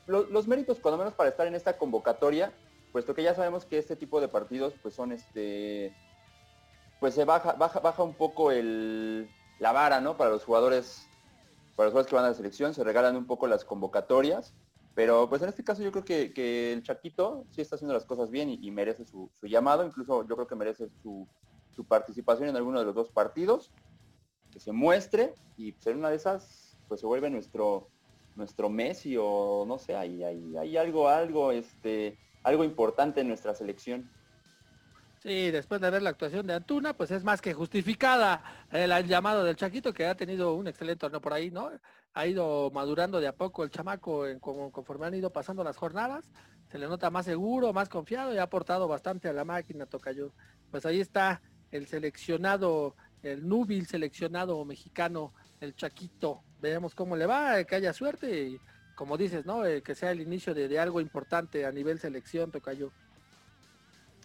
[0.07, 2.51] los, méritos, cuando menos para estar en esta convocatoria,
[2.91, 5.95] puesto que ya sabemos que este tipo de partidos pues son este
[6.99, 10.17] pues se baja, baja, baja un poco el, la vara, ¿no?
[10.17, 11.07] Para los jugadores
[11.75, 14.55] para los jugadores que van a la selección, se regalan un poco las convocatorias,
[14.97, 18.31] pero pues en este caso yo creo que, el Chaquito sí está haciendo las cosas
[18.31, 21.27] bien y, merece su, llamado, incluso yo creo que merece su,
[21.87, 23.71] participación en alguno de los dos partidos,
[24.51, 27.89] que se muestre y ser una de esas pues se vuelve nuestro
[28.35, 33.53] nuestro Messi o no sé, hay, hay, hay algo, algo, este, algo importante en nuestra
[33.53, 34.09] selección.
[35.21, 39.43] Sí, después de ver la actuación de Antuna, pues es más que justificada el llamado
[39.43, 41.69] del Chaquito, que ha tenido un excelente torneo por ahí, ¿no?
[42.17, 46.25] Ha ido madurando de a poco el chamaco conforme han ido pasando las jornadas.
[46.71, 50.33] Se le nota más seguro, más confiado y ha aportado bastante a la máquina, Tocayo.
[50.71, 56.41] Pues ahí está el seleccionado, el núbil seleccionado mexicano, el Chaquito.
[56.59, 58.59] Veremos cómo le va, que haya suerte y
[58.95, 59.63] como dices, ¿no?
[59.63, 62.91] Eh, que sea el inicio de, de algo importante a nivel selección, Tocayo.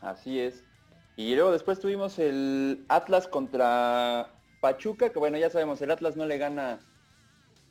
[0.01, 0.65] Así es.
[1.17, 4.31] Y luego después tuvimos el Atlas contra
[4.63, 6.81] Pachuca, que bueno, ya sabemos, el Atlas no le gana,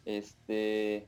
[0.05, 1.07] este,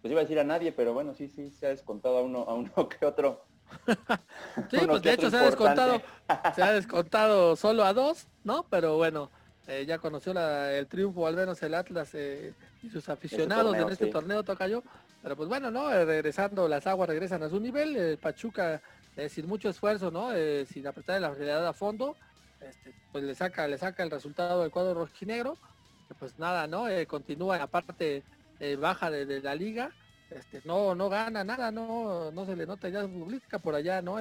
[0.00, 2.40] pues iba a decir a nadie, pero bueno, sí, sí, se ha descontado a uno,
[2.40, 3.44] a uno que otro.
[4.70, 6.00] sí, pues de hecho se ha descontado,
[6.54, 8.64] se ha descontado solo a dos, ¿no?
[8.70, 9.30] Pero bueno,
[9.66, 14.06] eh, ya conoció el triunfo, al menos el Atlas eh, y sus aficionados en este
[14.06, 14.82] torneo toca yo.
[15.22, 15.92] Pero pues bueno, ¿no?
[15.92, 18.80] Eh, regresando, las aguas regresan a su nivel, el Pachuca
[19.28, 20.30] sin mucho esfuerzo, ¿no?
[20.66, 22.14] Sin apretar la realidad a fondo,
[22.60, 25.58] este, pues le saca, le saca el resultado del cuadro rojinegro,
[26.14, 26.88] pues nada, ¿no?
[26.88, 28.22] Eh, continúa en la parte
[28.60, 29.90] eh, baja de, la liga,
[30.30, 34.18] este, no, no gana nada, no, no se le nota ya política por allá, ¿no?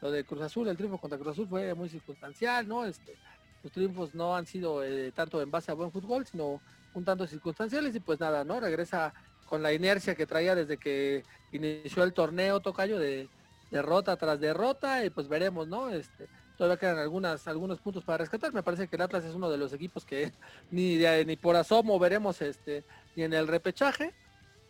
[0.00, 2.84] lo de Cruz Azul, el triunfo contra Cruz Azul fue muy circunstancial, ¿no?
[2.84, 3.14] Este,
[3.62, 4.82] los triunfos no han sido
[5.14, 6.60] tanto en base a buen fútbol, sino
[6.94, 8.58] un tanto circunstanciales y pues nada, ¿no?
[8.58, 9.14] Regresa
[9.46, 13.28] con la inercia que traía desde que inició el torneo Tocayo de
[13.70, 15.88] derrota tras derrota y pues veremos, ¿no?
[15.90, 16.26] Este,
[16.62, 18.52] todavía quedan algunas, algunos puntos para rescatar.
[18.52, 20.30] Me parece que el Atlas es uno de los equipos que
[20.70, 20.96] ni,
[21.26, 22.84] ni por asomo veremos este,
[23.16, 24.14] ni en el repechaje,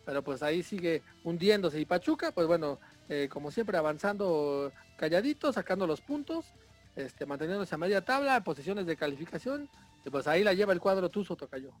[0.03, 2.79] pero pues ahí sigue hundiéndose y Pachuca, pues bueno,
[3.09, 6.47] eh, como siempre avanzando calladito, sacando los puntos,
[6.95, 9.69] este, manteniéndose a media tabla, posiciones de calificación,
[10.03, 11.73] y pues ahí la lleva el cuadro Tuzo Tocayo.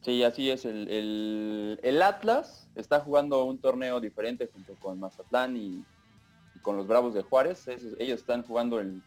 [0.00, 0.64] Sí, así es.
[0.64, 5.84] El, el, Atlas está jugando un torneo diferente junto con Mazatlán y,
[6.62, 7.68] con los Bravos de Juárez.
[7.68, 9.02] ellos están jugando el,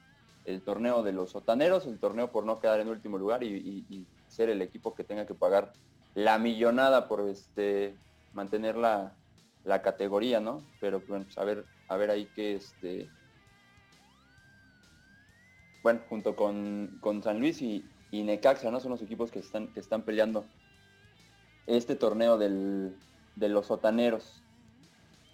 [0.63, 4.62] torneo de los sotaneros, el torneo por no quedar en último lugar y, ser el
[4.62, 5.73] equipo que tenga que pagar
[6.15, 7.95] la millonada por este
[8.34, 9.13] mantener la,
[9.84, 10.63] categoría, ¿no?
[10.80, 13.10] Pero bueno, pues a ver, a ver ahí que este.
[15.84, 18.80] Bueno, junto con, San Luis y, Necaxa, ¿no?
[18.80, 20.45] Son los equipos que están, que están peleando
[21.67, 22.95] este torneo del,
[23.36, 24.41] de los sotaneros.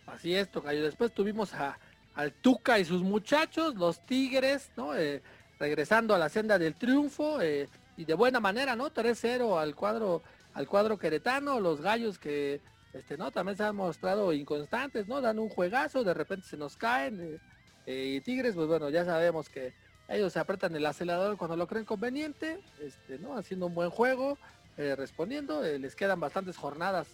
[0.07, 0.83] Así es, Tocayo.
[0.83, 1.77] Después tuvimos a,
[2.17, 4.95] al Tuca y sus muchachos, los Tigres, ¿no?
[4.95, 5.21] Eh,
[5.59, 8.91] regresando a la senda del triunfo eh, y de buena manera, ¿no?
[8.91, 10.23] 3-0 al cuadro,
[10.55, 12.59] al cuadro queretano, los gallos que
[12.91, 13.29] este, ¿no?
[13.29, 15.21] También se han mostrado inconstantes, ¿no?
[15.21, 17.39] Dan un juegazo, de repente se nos caen.
[17.85, 19.75] Eh, y Tigres, pues bueno, ya sabemos que
[20.07, 23.37] ellos se apretan el acelerador cuando lo creen conveniente, este, ¿no?
[23.37, 24.39] Haciendo un buen juego,
[24.75, 25.61] respondiendo.
[25.61, 27.07] les quedan bastantes jornadas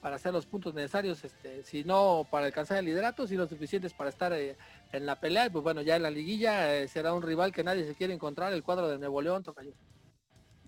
[0.00, 3.92] para hacer los puntos necesarios, este, si no para alcanzar el liderato, si lo suficientes
[3.92, 4.56] para estar eh,
[4.92, 7.84] en la pelea, pues bueno, ya en la liguilla eh, será un rival que nadie
[7.84, 9.72] se quiere encontrar, el cuadro de Nuevo León, Tocayo.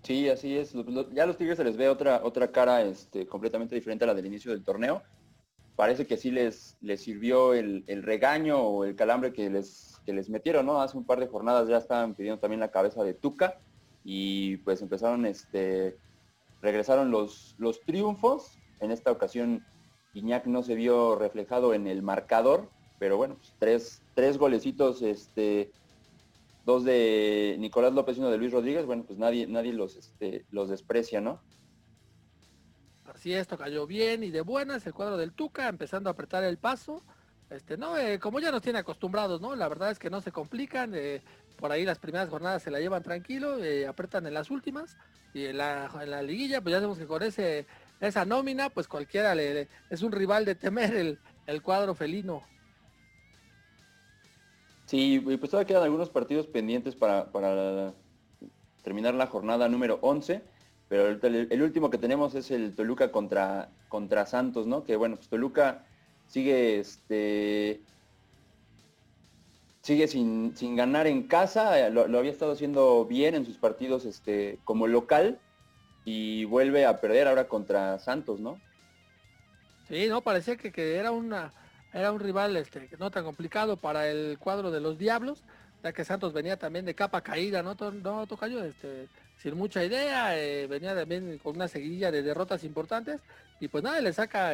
[0.03, 0.75] Sí, así es.
[1.13, 4.15] Ya a los Tigres se les ve otra, otra cara este, completamente diferente a la
[4.15, 5.03] del inicio del torneo.
[5.77, 10.29] parece que sí les, les sirvió el, regaño o el calambre que les, que les
[10.29, 10.83] metieron, ¿no?
[10.83, 13.59] Hace un par de jornadas ya estaban pidiendo también la cabeza de Tuca
[14.05, 15.97] y pues empezaron, este,
[16.61, 18.59] regresaron los, los triunfos.
[18.83, 19.65] En esta ocasión
[20.13, 22.69] Iñak no se vio reflejado en el marcador,
[22.99, 25.71] pero bueno, pues tres, tres golecitos, este,
[26.67, 30.47] dos de Nicolás López y uno de Luis Rodríguez, bueno, pues nadie, nadie los, este,
[30.51, 31.41] los desprecia, ¿no?
[33.05, 36.59] Así esto cayó bien y de buenas el cuadro del Tuca, empezando a apretar el
[36.59, 37.05] paso.
[37.51, 39.55] Este, no, eh, como ya nos tiene acostumbrados, ¿no?
[39.55, 41.23] La verdad es que no se complican, eh,
[41.57, 44.97] por ahí las primeras jornadas se la llevan tranquilo, eh, apretan en las últimas
[45.35, 47.67] y en la, en la, liguilla, pues ya sabemos que con ese,
[48.09, 52.43] esa nómina, pues cualquiera le, es un rival de temer el, el cuadro felino.
[54.87, 57.95] Sí, pues todavía quedan algunos partidos pendientes para, para
[58.83, 60.43] terminar la jornada número 11
[60.93, 64.85] pero el, último que tenemos es el Toluca contra, contra Santos, ¿no?
[64.85, 65.87] Que bueno, pues Toluca
[66.27, 67.81] sigue este
[69.81, 74.59] sigue sin, ganar en casa, eh, lo, había estado haciendo bien en sus partidos este,
[74.65, 75.39] como local
[76.05, 78.61] y vuelve a perder ahora contra Santos, ¿no?
[79.89, 81.53] Sí, no, parecía que, que era una
[81.93, 85.43] era un rival este, no tan complicado para el cuadro de los Diablos,
[85.83, 87.75] ya que Santos venía también de capa caída, ¿no?
[87.75, 93.21] No, Tocayo, este, sin mucha idea, eh, venía también con una seguidilla de derrotas importantes
[93.61, 94.53] y pues nada, le saca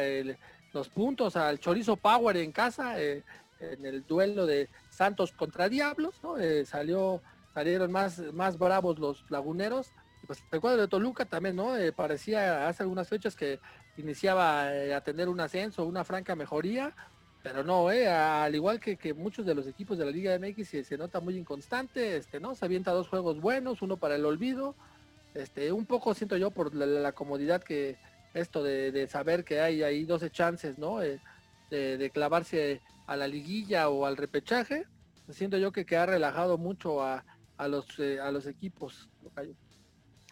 [0.73, 3.23] los puntos al Chorizo Power en casa eh,
[3.59, 6.37] en el duelo de Santos contra Diablos, ¿no?
[6.37, 7.21] Eh, salió,
[7.53, 9.91] salieron más, más bravos los laguneros.
[10.29, 11.73] Pues el cuadro de Toluca también, ¿no?
[11.95, 13.59] parecía hace algunas fechas que
[13.97, 16.95] iniciaba a tener un ascenso, una franca mejoría,
[17.41, 20.85] pero no, eh, al igual que, que, muchos de los equipos de la Liga MX
[20.85, 22.53] se, nota muy inconstante, este, ¿no?
[22.53, 24.75] Se avienta dos juegos buenos, uno para el olvido,
[25.33, 27.97] este, un poco siento yo por la, comodidad que
[28.35, 31.01] esto de, saber que hay ahí 12 chances, ¿no?
[31.01, 31.19] Eh,
[31.71, 34.85] de, clavarse a la liguilla o al repechaje,
[35.29, 37.25] siento yo que, que ha relajado mucho a,
[37.57, 39.09] a los, eh, a los equipos.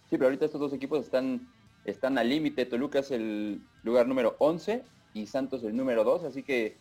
[0.09, 1.47] Sí, pero ahorita estos dos equipos están,
[1.85, 6.43] están al límite, Toluca es el lugar número 11 y Santos el número 2, así
[6.43, 6.77] que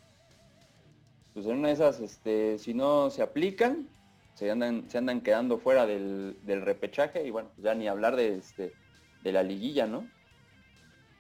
[1.35, 3.89] pues en una de esas, este, si no se aplican,
[4.35, 8.73] se andan, se andan quedando fuera del, repechaje y bueno, ya ni hablar de, este,
[9.23, 10.09] de la liguilla, ¿no?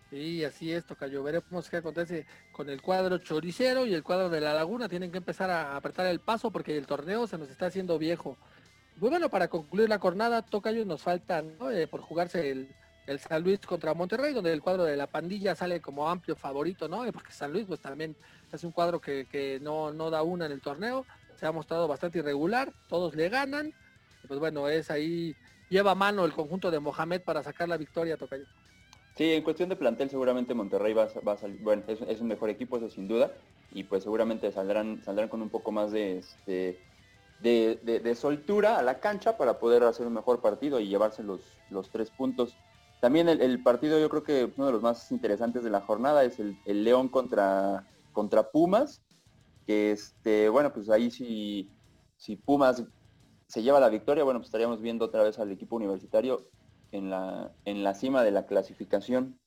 [0.09, 1.23] Sí, así es, Tocayo.
[1.23, 4.89] Veremos qué acontece con el cuadro choricero y el cuadro de la laguna.
[4.89, 8.39] Tienen que empezar a apretar el paso porque el torneo se nos está haciendo viejo.
[8.99, 12.69] Muy bueno, para concluir la jornada, Tocayo, nos faltan eh, por jugarse el,
[13.07, 16.89] el San Luis contra Monterrey, donde el cuadro de la pandilla sale como amplio favorito,
[16.89, 17.05] ¿no?
[17.13, 18.17] Porque San Luis pues también
[18.53, 21.05] es un cuadro que, no, no, da una en el torneo,
[21.39, 23.75] se ha mostrado bastante irregular, todos le ganan,
[24.27, 25.37] pues bueno, es ahí,
[25.69, 28.47] lleva a mano el conjunto de Mohamed para sacar la victoria, Tocayo.
[29.15, 32.77] Sí, en cuestión de plantel seguramente Monterrey va, a salir, bueno, es, un mejor equipo,
[32.77, 33.31] eso sin duda,
[33.73, 36.79] y pues seguramente saldrán, saldrán con un poco más de, este,
[37.41, 41.91] de, soltura a la cancha para poder hacer un mejor partido y llevarse los, los
[41.91, 42.57] tres puntos.
[43.01, 46.39] También el, partido, yo creo que uno de los más interesantes de la jornada es
[46.39, 49.03] el, León contra, contra Pumas,
[49.67, 51.71] que este, bueno, pues ahí si,
[52.17, 52.85] si Pumas
[53.47, 56.49] se lleva la victoria, bueno, pues estaríamos viendo otra vez al equipo universitario
[56.91, 59.39] en la, en la cima de la clasificación.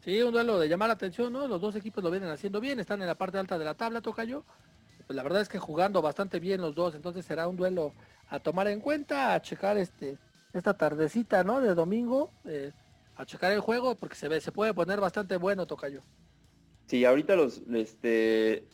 [0.00, 1.46] Sí, un duelo de llamar la atención, ¿no?
[1.48, 4.00] Los dos equipos lo vienen haciendo bien, están en la parte alta de la tabla,
[4.00, 4.44] toca yo.
[5.08, 7.94] Pues la verdad es que jugando bastante bien los dos, entonces será un duelo
[8.28, 10.18] a tomar en cuenta, a checar este
[10.52, 11.62] esta tardecita, ¿no?
[11.62, 12.72] De domingo, eh,
[13.16, 16.02] a checar el juego, porque se ve, se puede poner bastante bueno, Tocayo.
[16.86, 18.68] Sí, ahorita los, este,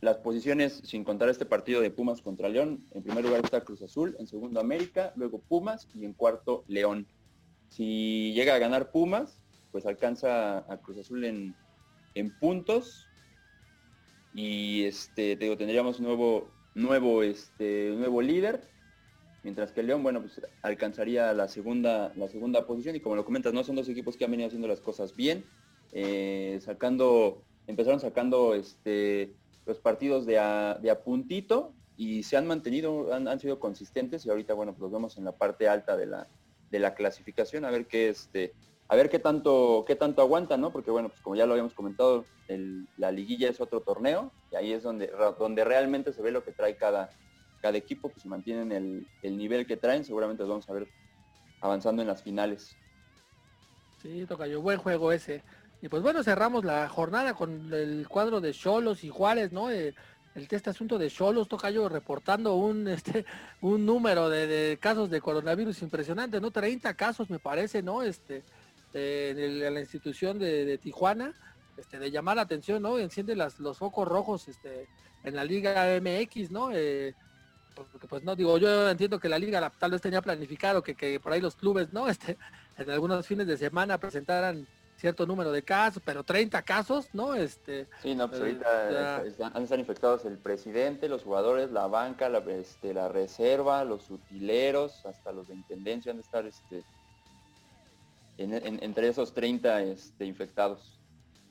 [0.00, 3.82] las posiciones, sin contar este partido de Pumas contra León, en primer lugar está Cruz
[3.82, 7.08] Azul, en segundo América, luego Pumas y en cuarto León.
[7.68, 9.40] Si llega a ganar Pumas,
[9.72, 11.56] pues alcanza a Cruz Azul en,
[12.14, 13.09] en puntos
[14.34, 18.70] y este, digo, tendríamos nuevo, nuevo, este, nuevo líder
[19.42, 23.24] mientras que el León, bueno, pues alcanzaría la segunda, la segunda posición y como lo
[23.24, 25.44] comentas, no son dos equipos que han venido haciendo las cosas bien,
[25.92, 29.34] eh, sacando, empezaron sacando este,
[29.66, 34.30] los partidos de a, de a puntito y se han mantenido, han, sido consistentes y
[34.30, 36.28] ahorita, bueno, pues los vemos en la parte alta de la,
[36.70, 38.52] de la clasificación, a ver qué este,
[38.90, 40.72] a ver qué tanto, qué tanto aguantan, ¿no?
[40.72, 42.24] Porque bueno, pues como ya lo habíamos comentado,
[42.96, 46.50] la liguilla es otro torneo y ahí es donde, donde realmente se ve lo que
[46.50, 47.08] trae cada,
[47.62, 50.88] cada equipo pues mantienen el, el nivel que traen, seguramente vamos a ver
[51.60, 52.76] avanzando en las finales.
[54.02, 55.44] Sí, toca yo, buen juego ese.
[55.80, 59.70] Y pues bueno, cerramos la jornada con el cuadro de Cholos y Juárez, ¿no?
[59.70, 59.94] Eh,
[60.34, 63.24] el este asunto de Cholos, yo reportando un este
[63.60, 66.50] un número de, casos de coronavirus impresionante, ¿no?
[66.50, 68.02] 30 casos me parece, ¿no?
[68.02, 68.42] Este
[68.92, 71.34] en, la institución de, Tijuana.
[71.76, 72.98] este, de llamar la atención, ¿no?
[72.98, 74.88] Enciende las, los focos rojos este,
[75.24, 76.70] en la Liga MX, ¿no?
[76.72, 77.14] Eh,
[77.74, 81.20] porque pues no digo, yo entiendo que la liga tal vez tenía planificado que, que
[81.20, 82.08] por ahí los clubes, ¿no?
[82.20, 82.36] Este,
[82.76, 87.34] en algunos fines de semana presentaran cierto número de casos, pero 30 casos, ¿no?
[87.34, 92.38] Este, sí, no, pues ahorita eh, estado infectados el presidente, los jugadores, la banca, la,
[92.38, 96.84] este, la reserva, los utileros, hasta los de intendencia han de estar este,
[98.40, 100.98] entre esos 30 este, infectados.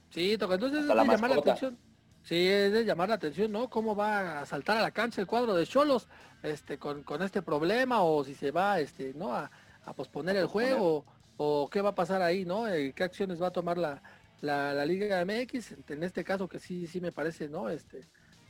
[0.09, 1.77] Sí, toca, entonces es de llamar la atención.
[2.23, 3.69] Sí, es de llamar la atención, ¿no?
[3.69, 6.07] ¿Cómo va a saltar a la cancha el cuadro de Cholos
[6.43, 9.33] este, con, con este problema o si se va este, ¿no?
[9.33, 9.49] a,
[9.95, 11.03] posponer el juego
[11.37, 12.67] o qué va a pasar ahí, ¿no?
[12.67, 14.03] Eh, ¿Qué acciones va a tomar la,
[14.41, 15.77] la, Liga MX?
[15.89, 17.69] En este caso que sí, sí me parece, ¿no?
[17.69, 18.01] Este,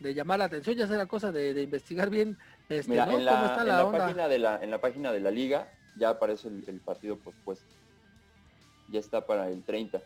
[0.02, 3.12] de llamar la atención, ya será cosa de, investigar bien este, ¿no?
[3.12, 6.10] en la, ¿Cómo está la, Página de la, en la página de la liga ya
[6.10, 7.66] aparece el, partido pospuesto.
[8.92, 10.02] Ya está para el 30,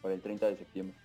[0.00, 0.96] para el 30 de septiembre.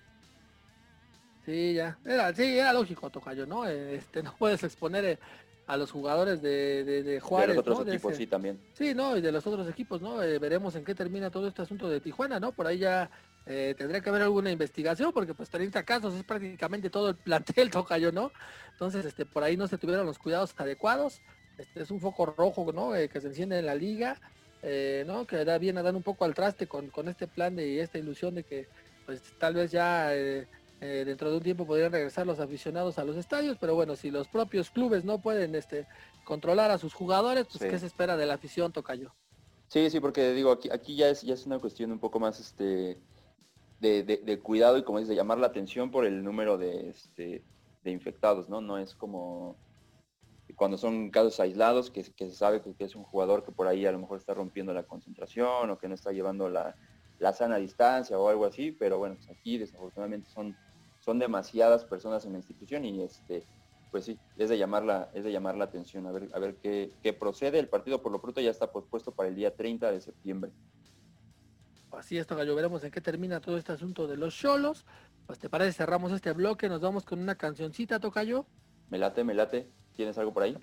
[1.48, 1.98] Sí, ya.
[2.04, 3.66] Era, sí, era lógico, Tocayo, ¿no?
[3.66, 5.20] Este, no puedes exponer eh,
[5.66, 7.56] a los jugadores de, de, Juárez.
[7.56, 8.60] De los otros equipos, sí, también.
[8.74, 9.16] Sí, ¿no?
[9.16, 10.22] Y de los otros equipos, ¿no?
[10.22, 12.52] Eh, veremos en qué termina todo este asunto de Tijuana, ¿no?
[12.52, 13.10] Por ahí ya
[13.46, 17.72] eh, tendría que haber alguna investigación, porque pues 30 casos es prácticamente todo el plantel,
[17.72, 18.34] Tocayo, ¿no?
[18.74, 21.22] Entonces, este, por ahí no se tuvieron los cuidados adecuados.
[21.58, 22.92] Este es un foco rojo, ¿no?
[22.92, 24.20] que se enciende en la liga,
[25.06, 25.26] ¿no?
[25.26, 27.80] Que da bien a dar un poco al traste con, con este plan de y
[27.80, 28.68] esta ilusión de que
[29.06, 30.48] pues tal vez ya eh,
[30.80, 34.28] dentro de un tiempo podrían regresar los aficionados a los estadios, pero bueno, si los
[34.28, 35.88] propios clubes no pueden este,
[36.24, 39.14] controlar a sus jugadores, pues ¿qué se espera de la afición, Tocayo?
[39.70, 42.40] Sí, sí, porque digo, aquí, aquí ya, es, ya es una cuestión un poco más
[42.40, 42.98] este,
[43.80, 47.44] de, cuidado y como dice, llamar la atención por el número de, este,
[47.84, 48.62] de infectados, ¿no?
[48.62, 49.58] No es como
[50.58, 53.86] cuando son casos aislados, que, que se sabe que, es un jugador que por ahí
[53.86, 56.76] a lo mejor está rompiendo la concentración o que no está llevando la,
[57.20, 60.58] la sana distancia o algo así, pero bueno, pues aquí desafortunadamente son
[61.00, 63.48] son demasiadas personas en la institución y este
[63.92, 66.58] pues sí, es de llamar la, es de llamar la atención, a ver, a ver
[66.58, 67.58] qué, procede.
[67.58, 70.52] El partido por lo pronto ya está pospuesto para el día 30 de septiembre.
[71.94, 74.86] Así es, Tocayo, veremos en qué termina todo este asunto de los cholos.
[75.26, 78.46] Pues te parece, cerramos este bloque, nos vamos con una cancioncita, Tocayo.
[78.90, 79.72] Me late, me late.
[79.98, 80.56] ¿Tienes algo por ahí?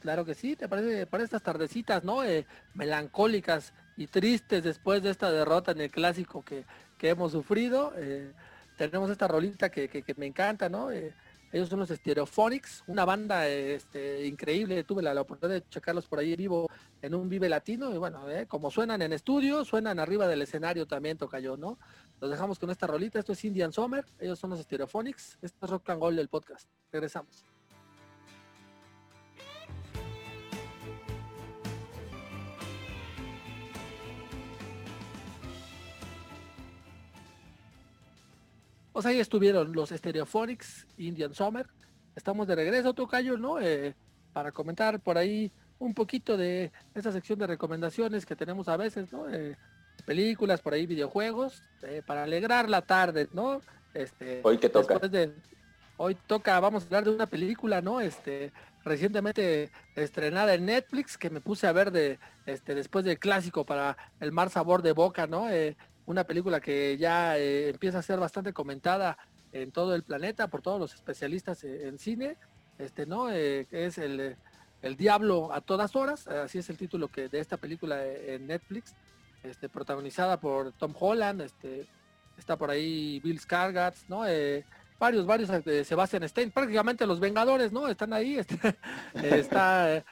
[0.00, 2.24] Claro que sí, te parece, para estas tardecitas, ¿no?
[2.24, 6.64] Eh, melancólicas y tristes después de esta derrota en el clásico que,
[6.98, 7.92] que hemos sufrido.
[7.96, 8.32] Eh,
[8.76, 10.90] tenemos esta rolita que, me encanta, ¿no?
[10.90, 11.14] Eh,
[11.52, 14.82] ellos son los Stereophonics, una banda este, increíble.
[14.84, 16.68] Tuve la, oportunidad de checarlos por ahí vivo
[17.00, 17.94] en un Vive Latino.
[17.94, 21.78] Y bueno, como suenan en estudio, suenan arriba del escenario también, toca yo, ¿no?
[22.20, 23.18] Los dejamos con esta rolita.
[23.18, 24.04] Esto es Indian Summer.
[24.18, 25.38] Ellos son los Stereophonics.
[25.42, 26.68] Esto es Rock and Roll del podcast.
[26.90, 27.53] Regresamos.
[38.94, 41.66] Pues ahí estuvieron los Stereophonics, Indian Summer.
[42.14, 43.60] Estamos de regreso, Tocayo, ¿no?
[43.60, 43.92] Eh,
[44.32, 49.12] para comentar por ahí un poquito de esa sección de recomendaciones que tenemos a veces,
[49.12, 49.28] ¿no?
[49.28, 49.56] Eh,
[50.06, 53.60] películas, por ahí videojuegos, eh, para alegrar la tarde, ¿no?
[53.94, 55.00] Este, hoy que toca.
[55.96, 58.00] hoy toca, vamos a hablar de una película, ¿no?
[58.00, 58.52] Este,
[58.84, 63.96] recientemente estrenada en Netflix, que me puse a ver de, este, después del clásico para
[64.20, 65.48] el mar sabor de boca, ¿no?
[66.06, 69.16] Una película que ya eh, empieza a ser bastante comentada
[69.52, 72.36] en todo el planeta por todos los especialistas eh, en cine,
[72.78, 73.30] este, ¿no?
[73.30, 74.36] Eh, es el,
[74.82, 78.94] el, Diablo a todas horas, así es el título que de esta película en Netflix,
[79.42, 81.86] este, protagonizada por Tom Holland, este,
[82.36, 84.22] está por ahí Bill Skarsgård, ¿no?
[84.98, 87.88] varios, varios de Sebastian Stein, prácticamente los Vengadores, ¿no?
[87.88, 88.76] Están ahí, este,
[89.14, 90.02] está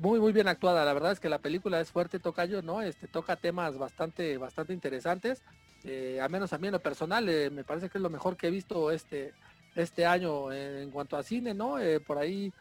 [0.00, 0.84] muy muy bien actuada.
[0.84, 2.82] La verdad es que la película es fuerte, tocayo, ¿no?
[2.82, 5.42] Este toca temas bastante bastante interesantes.
[5.84, 8.36] Eh, a menos a mí en lo personal eh, me parece que es lo mejor
[8.36, 9.32] que he visto este
[9.74, 11.78] este año en, cuanto a cine, ¿no?
[11.78, 12.52] Eh, por ahí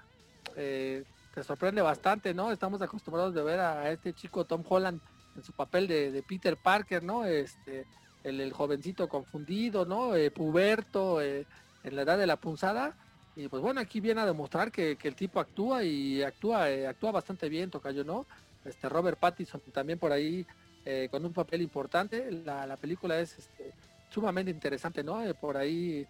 [0.56, 2.52] te sorprende bastante, ¿no?
[2.52, 5.02] Estamos acostumbrados de ver a, este chico Tom Holland
[5.36, 7.26] en su papel de, Peter Parker, ¿no?
[7.26, 7.86] Este
[8.24, 10.12] el, el jovencito confundido, ¿no?
[10.34, 11.46] puberto en
[11.84, 12.96] la edad de la punzada
[13.36, 17.12] y pues bueno, aquí viene a demostrar que, el tipo actúa y actúa, eh, actúa
[17.12, 18.26] bastante bien, Tocayo, ¿no?
[18.64, 20.46] Este Robert Pattinson también por ahí
[20.86, 22.32] eh, con un papel importante.
[22.32, 23.74] La, película es este,
[24.10, 25.22] sumamente interesante, ¿no?
[25.22, 26.08] Eh, por ahí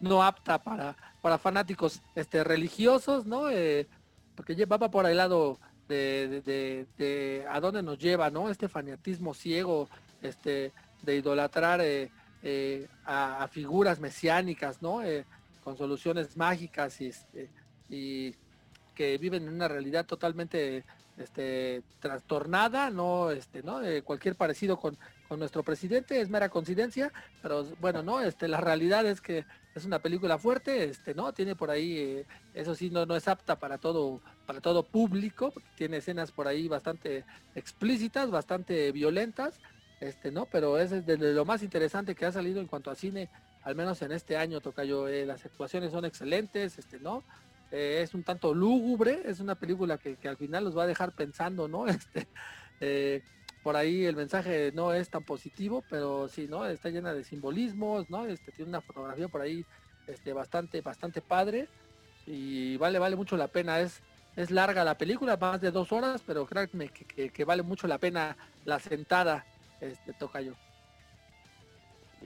[0.00, 3.44] no apta para, para fanáticos este, religiosos, ¿no?
[4.34, 8.50] porque llevaba por el lado de, de, a dónde nos lleva, ¿no?
[8.50, 9.88] Este fanatismo ciego,
[10.22, 10.72] este,
[11.02, 11.82] de idolatrar
[13.04, 15.02] a, figuras mesiánicas, ¿no?
[15.62, 17.50] Con soluciones mágicas y, este,
[17.88, 18.34] y
[18.94, 20.84] que viven en una realidad totalmente
[21.18, 23.80] este, trastornada, no, este, ¿no?
[24.04, 24.96] cualquier parecido con,
[25.28, 29.44] con nuestro presidente, es mera coincidencia, pero bueno, no, este, la realidad es que
[29.74, 31.32] es una película fuerte, este, ¿no?
[31.32, 35.52] Tiene por ahí, eh, eso sí, no, no es apta para todo, para todo público,
[35.76, 39.58] tiene escenas por ahí bastante explícitas, bastante violentas,
[40.00, 40.46] este, ¿no?
[40.46, 43.30] Pero es de lo más interesante que ha salido en cuanto a cine,
[43.64, 47.22] al menos en este año, toca yo, eh, las actuaciones son excelentes, este, ¿no?
[47.70, 50.86] Eh, es un tanto lúgubre, es una película que, que, al final los va a
[50.86, 51.86] dejar pensando, ¿no?
[52.80, 53.22] Este,
[53.62, 56.66] por ahí el mensaje no es tan positivo, pero sí, ¿no?
[56.66, 58.26] Está llena de simbolismos, ¿no?
[58.26, 59.64] Este, tiene una fotografía por ahí
[60.08, 61.68] este, bastante, bastante padre
[62.26, 63.78] y vale, vale mucho la pena.
[63.80, 64.02] Es,
[64.34, 67.98] es larga la película, más de dos horas, pero créanme que, que, vale mucho la
[67.98, 69.46] pena la sentada,
[69.80, 70.54] este, toca yo.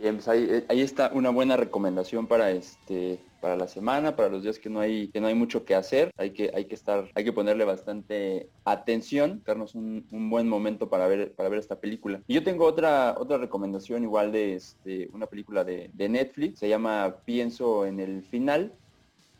[0.00, 4.58] Pues ahí, ahí, está una buena recomendación para este para la semana, para los días
[4.58, 7.22] que no hay, que no hay mucho que hacer, hay que, hay que estar, hay
[7.22, 12.20] que ponerle bastante atención, darnos un, buen momento para ver, para ver esta película.
[12.26, 17.18] Y yo tengo otra, otra recomendación igual de este, una película de, Netflix, se llama
[17.24, 18.72] Pienso en el final.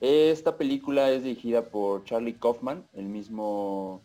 [0.00, 4.02] Esta película es dirigida por Charlie Kaufman, el mismo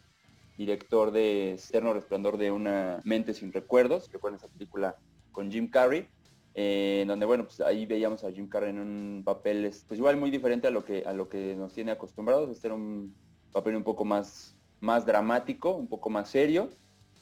[0.57, 4.95] director de Eterno Resplandor de una mente sin recuerdos, fue esa película
[5.31, 6.07] con Jim Carrey.
[6.53, 10.29] Eh, donde bueno, pues ahí veíamos a Jim Carrey en un papel pues igual muy
[10.31, 13.15] diferente a lo que a lo que nos tiene acostumbrados, este era un
[13.53, 16.69] papel un poco más más dramático, un poco más serio.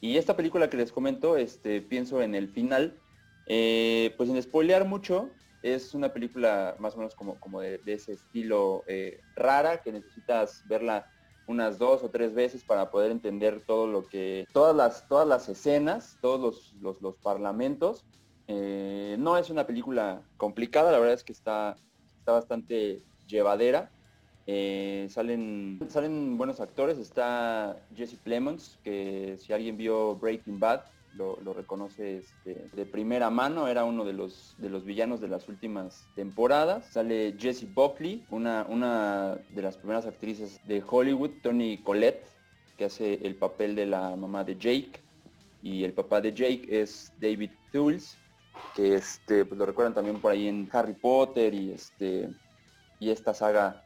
[0.00, 2.98] Y esta película que les comento, este, pienso en el final,
[3.46, 5.28] eh, pues sin spoilear mucho,
[5.62, 10.64] es una película más o menos como, como de, ese estilo eh, rara, que necesitas
[10.66, 11.06] verla
[11.46, 15.48] unas dos o tres veces para poder entender todo lo que, todas las, todas las
[15.48, 18.06] escenas, todos los, los parlamentos
[18.52, 21.76] eh, no es una película complicada, la verdad es que está,
[22.18, 23.92] está bastante llevadera.
[24.48, 30.80] Eh, salen, salen buenos actores, está Jesse Plemons, que si alguien vio Breaking Bad,
[31.14, 35.48] lo, reconoce este, de primera mano, era uno de los, de los villanos de las
[35.48, 36.86] últimas temporadas.
[36.90, 42.26] Sale Jessie Buckley, una, una de las primeras actrices de Hollywood, Tony Collette,
[42.76, 45.00] que hace el papel de la mamá de Jake.
[45.62, 48.16] Y el papá de Jake es David Tools,
[48.74, 52.28] que este, pues lo recuerdan también por ahí en Harry Potter y este
[53.00, 53.82] y esta saga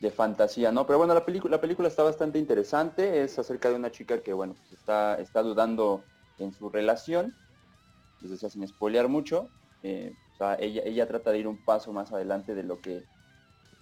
[0.00, 0.86] de fantasía, ¿no?
[0.86, 4.32] Pero bueno, la película, la película está bastante interesante, es acerca de una chica que,
[4.32, 6.04] bueno, pues está, está dudando
[6.38, 7.34] en su relación,
[8.20, 9.48] les decía sin spoilear mucho,
[9.82, 10.12] eh,
[10.58, 13.04] ella, ella trata de ir un paso más adelante de lo que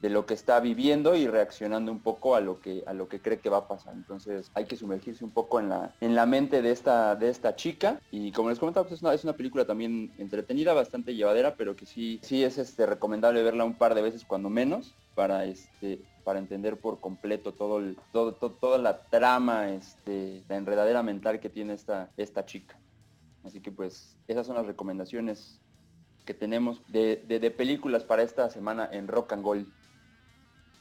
[0.01, 3.20] de lo que está viviendo y reaccionando un poco a lo que a lo que
[3.20, 3.94] cree que va a pasar.
[3.94, 7.57] Entonces hay que sumergirse un poco en la en la mente de esta de esta
[7.57, 11.55] chica y como les comentaba pues es una, es una película también entretenida, bastante llevadera,
[11.57, 15.44] pero que sí sí es este recomendable verla un par de veces cuando menos para
[15.44, 21.40] este para entender por completo todo el todo, toda la trama este la enredadera mental
[21.40, 22.78] que tiene esta esta chica.
[23.44, 25.61] Así que pues esas son las recomendaciones
[26.24, 29.66] que tenemos de, de, de películas para esta semana en Rock and Gold.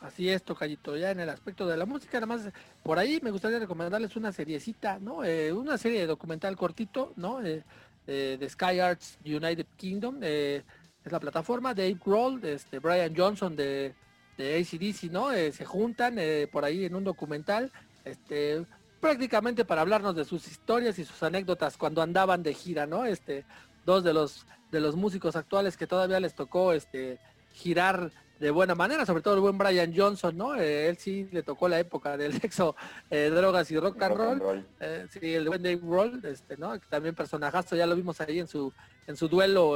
[0.01, 0.95] Así es, Tocayito.
[0.95, 2.49] Ya en el aspecto de la música, nada más
[2.83, 5.23] por ahí me gustaría recomendarles una seriecita, ¿no?
[5.25, 7.43] Eh, una serie de documental cortito, ¿no?
[7.43, 7.63] Eh,
[8.07, 10.23] eh, de Sky Arts United Kingdom.
[10.23, 10.63] es
[11.03, 11.73] la plataforma.
[11.73, 13.93] Dave Grohl, este, Brian Johnson de,
[14.37, 15.31] de ACDC, ¿no?
[15.31, 16.17] se juntan
[16.51, 17.71] por ahí en un documental.
[18.05, 18.65] Este,
[19.01, 23.05] prácticamente para hablarnos de sus historias y sus anécdotas cuando andaban de gira, ¿no?
[23.05, 23.45] Este,
[23.85, 27.19] dos de los de los músicos actuales que todavía les tocó este
[27.53, 30.55] girar de buena manera, sobre todo el buen Brian Johnson, ¿no?
[30.55, 32.75] Eh, él sí le tocó la época del sexo,
[33.09, 34.65] eh, drogas y rock and roll.
[34.79, 36.79] Eh, sí, el buen Dave Roll, este, ¿no?
[36.79, 38.73] También personajazo, ya lo vimos ahí en su
[39.07, 39.75] en su duelo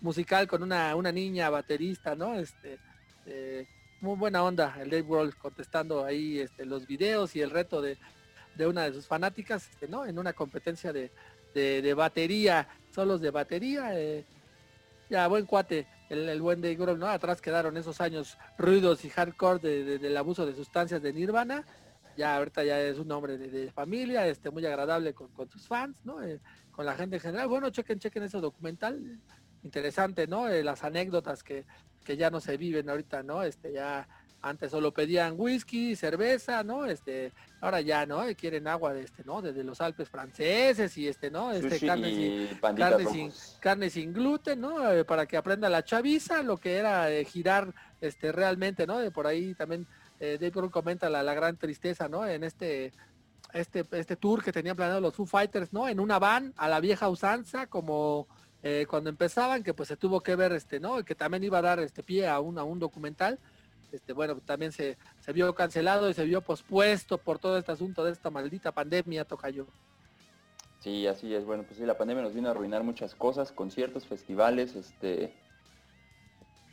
[0.00, 2.34] musical con una, una niña baterista, ¿no?
[2.34, 2.78] Este,
[4.00, 7.98] muy buena onda el Dave Roll contestando ahí este, los videos y el reto de,
[8.56, 10.06] de una de sus fanáticas, este, ¿no?
[10.06, 11.10] En una competencia de,
[11.54, 13.92] de, de batería, solos de batería.
[15.10, 17.08] ya, buen cuate el, buen de Grohl, ¿no?
[17.08, 21.64] Atrás quedaron esos años ruidos y hardcore del abuso de sustancias de Nirvana.
[22.16, 26.22] Ya ahorita ya es un hombre de, familia, este, muy agradable con, sus fans, ¿no?
[26.22, 26.40] Eh,
[26.70, 27.48] con la gente en general.
[27.48, 29.18] Bueno, chequen, chequen ese documental.
[29.62, 30.48] Interesante, ¿no?
[30.48, 31.64] Eh, las anécdotas que,
[32.04, 33.42] que ya no se viven ahorita, ¿no?
[33.42, 34.06] Este, ya
[34.42, 36.84] antes solo pedían whisky, cerveza, ¿no?
[36.84, 38.22] Este, ahora ya, ¿no?
[38.36, 39.40] Quieren agua de este, ¿no?
[39.40, 41.52] Desde los Alpes franceses y este, ¿no?
[41.52, 42.12] Este carne
[43.06, 44.90] sin, carne sin, gluten, ¿no?
[44.92, 48.98] Eh, para que aprenda la chaviza, lo que era eh, girar este realmente, ¿no?
[48.98, 49.86] De por ahí también
[50.18, 52.26] eh, Dave comenta la, la, gran tristeza, ¿no?
[52.26, 52.92] En este
[53.52, 55.88] este este tour que tenían planeado los Foo Fighters, ¿no?
[55.88, 58.26] En una van a la vieja usanza como
[58.64, 61.04] eh, cuando empezaban, que pues se tuvo que ver este, ¿no?
[61.04, 63.40] Que también iba a dar este pie a un, a un documental
[63.92, 68.04] este, bueno, también se, se vio cancelado y se vio pospuesto por todo este asunto
[68.04, 69.66] de esta maldita pandemia, toca yo.
[70.80, 71.44] Sí, así es.
[71.44, 75.32] Bueno, pues sí, la pandemia nos vino a arruinar muchas cosas, conciertos, festivales, este,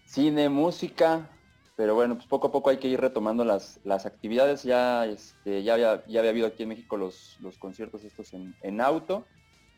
[0.06, 1.30] cine, música,
[1.76, 4.64] pero bueno, pues poco a poco hay que ir retomando las, las actividades.
[4.64, 8.82] Ya, este, ya, había, ya había habido aquí en México los, los conciertos estos en,
[8.82, 9.28] auto,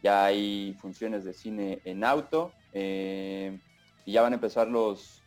[0.01, 3.59] ya hay funciones de cine en auto, eh,
[4.05, 5.20] y ya van a empezar los,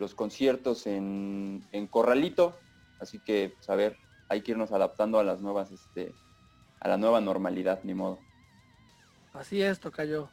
[0.00, 2.58] los conciertos en, en Corralito,
[3.00, 3.96] así que, pues, a ver,
[4.28, 6.14] hay que irnos adaptando a las nuevas, este,
[6.80, 8.18] a la nueva normalidad, ni modo.
[9.34, 10.30] Así es, Tocayo.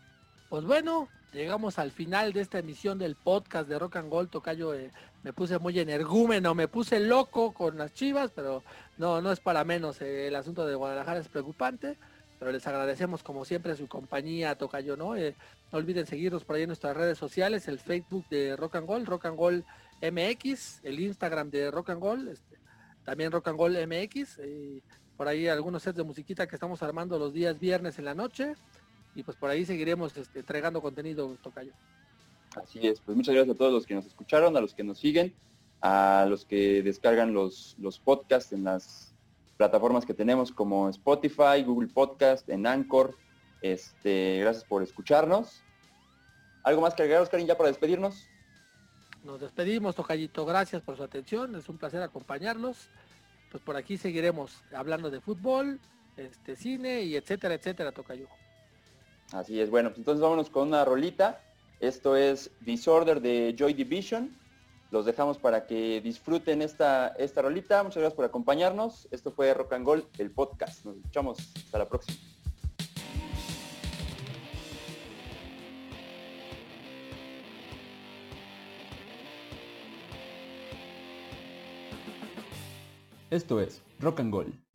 [0.50, 4.30] Pues bueno, llegamos al final de esta emisión del podcast de Rock and Gold.
[4.30, 4.92] Tocayo, eh,
[5.24, 8.64] me puse muy energúmeno, me puse loco con las chivas, pero
[8.98, 10.02] no, no es para menos.
[10.02, 11.98] Eh, el asunto de Guadalajara es preocupante,
[12.40, 15.16] pero les agradecemos como siempre su compañía, Tocayo, ¿no?
[15.16, 15.36] Eh,
[15.72, 19.08] no olviden seguirnos por ahí en nuestras redes sociales, el Facebook de Rock and Gold,
[19.08, 19.64] Rock and Gold
[20.02, 22.58] MX, el Instagram de Rock and Gold, este,
[23.04, 24.40] también Rock and Gold MX,
[25.16, 28.54] por ahí algunos sets de musiquita que estamos armando los días viernes en la noche
[29.16, 31.74] y pues por ahí seguiremos este, entregando contenido, Tocayo.
[32.56, 35.00] Así es, pues muchas gracias a todos los que nos escucharon, a los que nos
[35.00, 35.34] siguen,
[35.82, 39.16] a los que descargan los, los podcasts en las
[39.58, 43.18] plataformas que tenemos como Spotify, Google Podcast, en Anchor.
[43.62, 45.62] Este, gracias por escucharnos.
[46.64, 48.28] ¿Algo más que agregar, Oscarín, ya para despedirnos?
[49.24, 50.46] Nos despedimos, Tocayito.
[50.46, 51.56] Gracias por su atención.
[51.56, 52.90] Es un placer acompañarlos.
[53.52, 55.80] Pues por aquí seguiremos hablando de fútbol,
[56.18, 58.28] este cine y etcétera, etcétera, Tocayo.
[59.32, 61.42] Así es, bueno, pues entonces vámonos con una rolita.
[61.80, 64.36] Esto es Disorder de Joy Division.
[64.90, 67.84] Los dejamos para que disfruten esta, esta rolita.
[67.84, 69.08] Muchas gracias por acompañarnos.
[69.12, 70.86] Esto fue Rock and Gold, el podcast.
[70.86, 71.38] Nos escuchamos.
[71.56, 72.18] Hasta la próxima.
[83.30, 84.67] Esto es Rock and Gold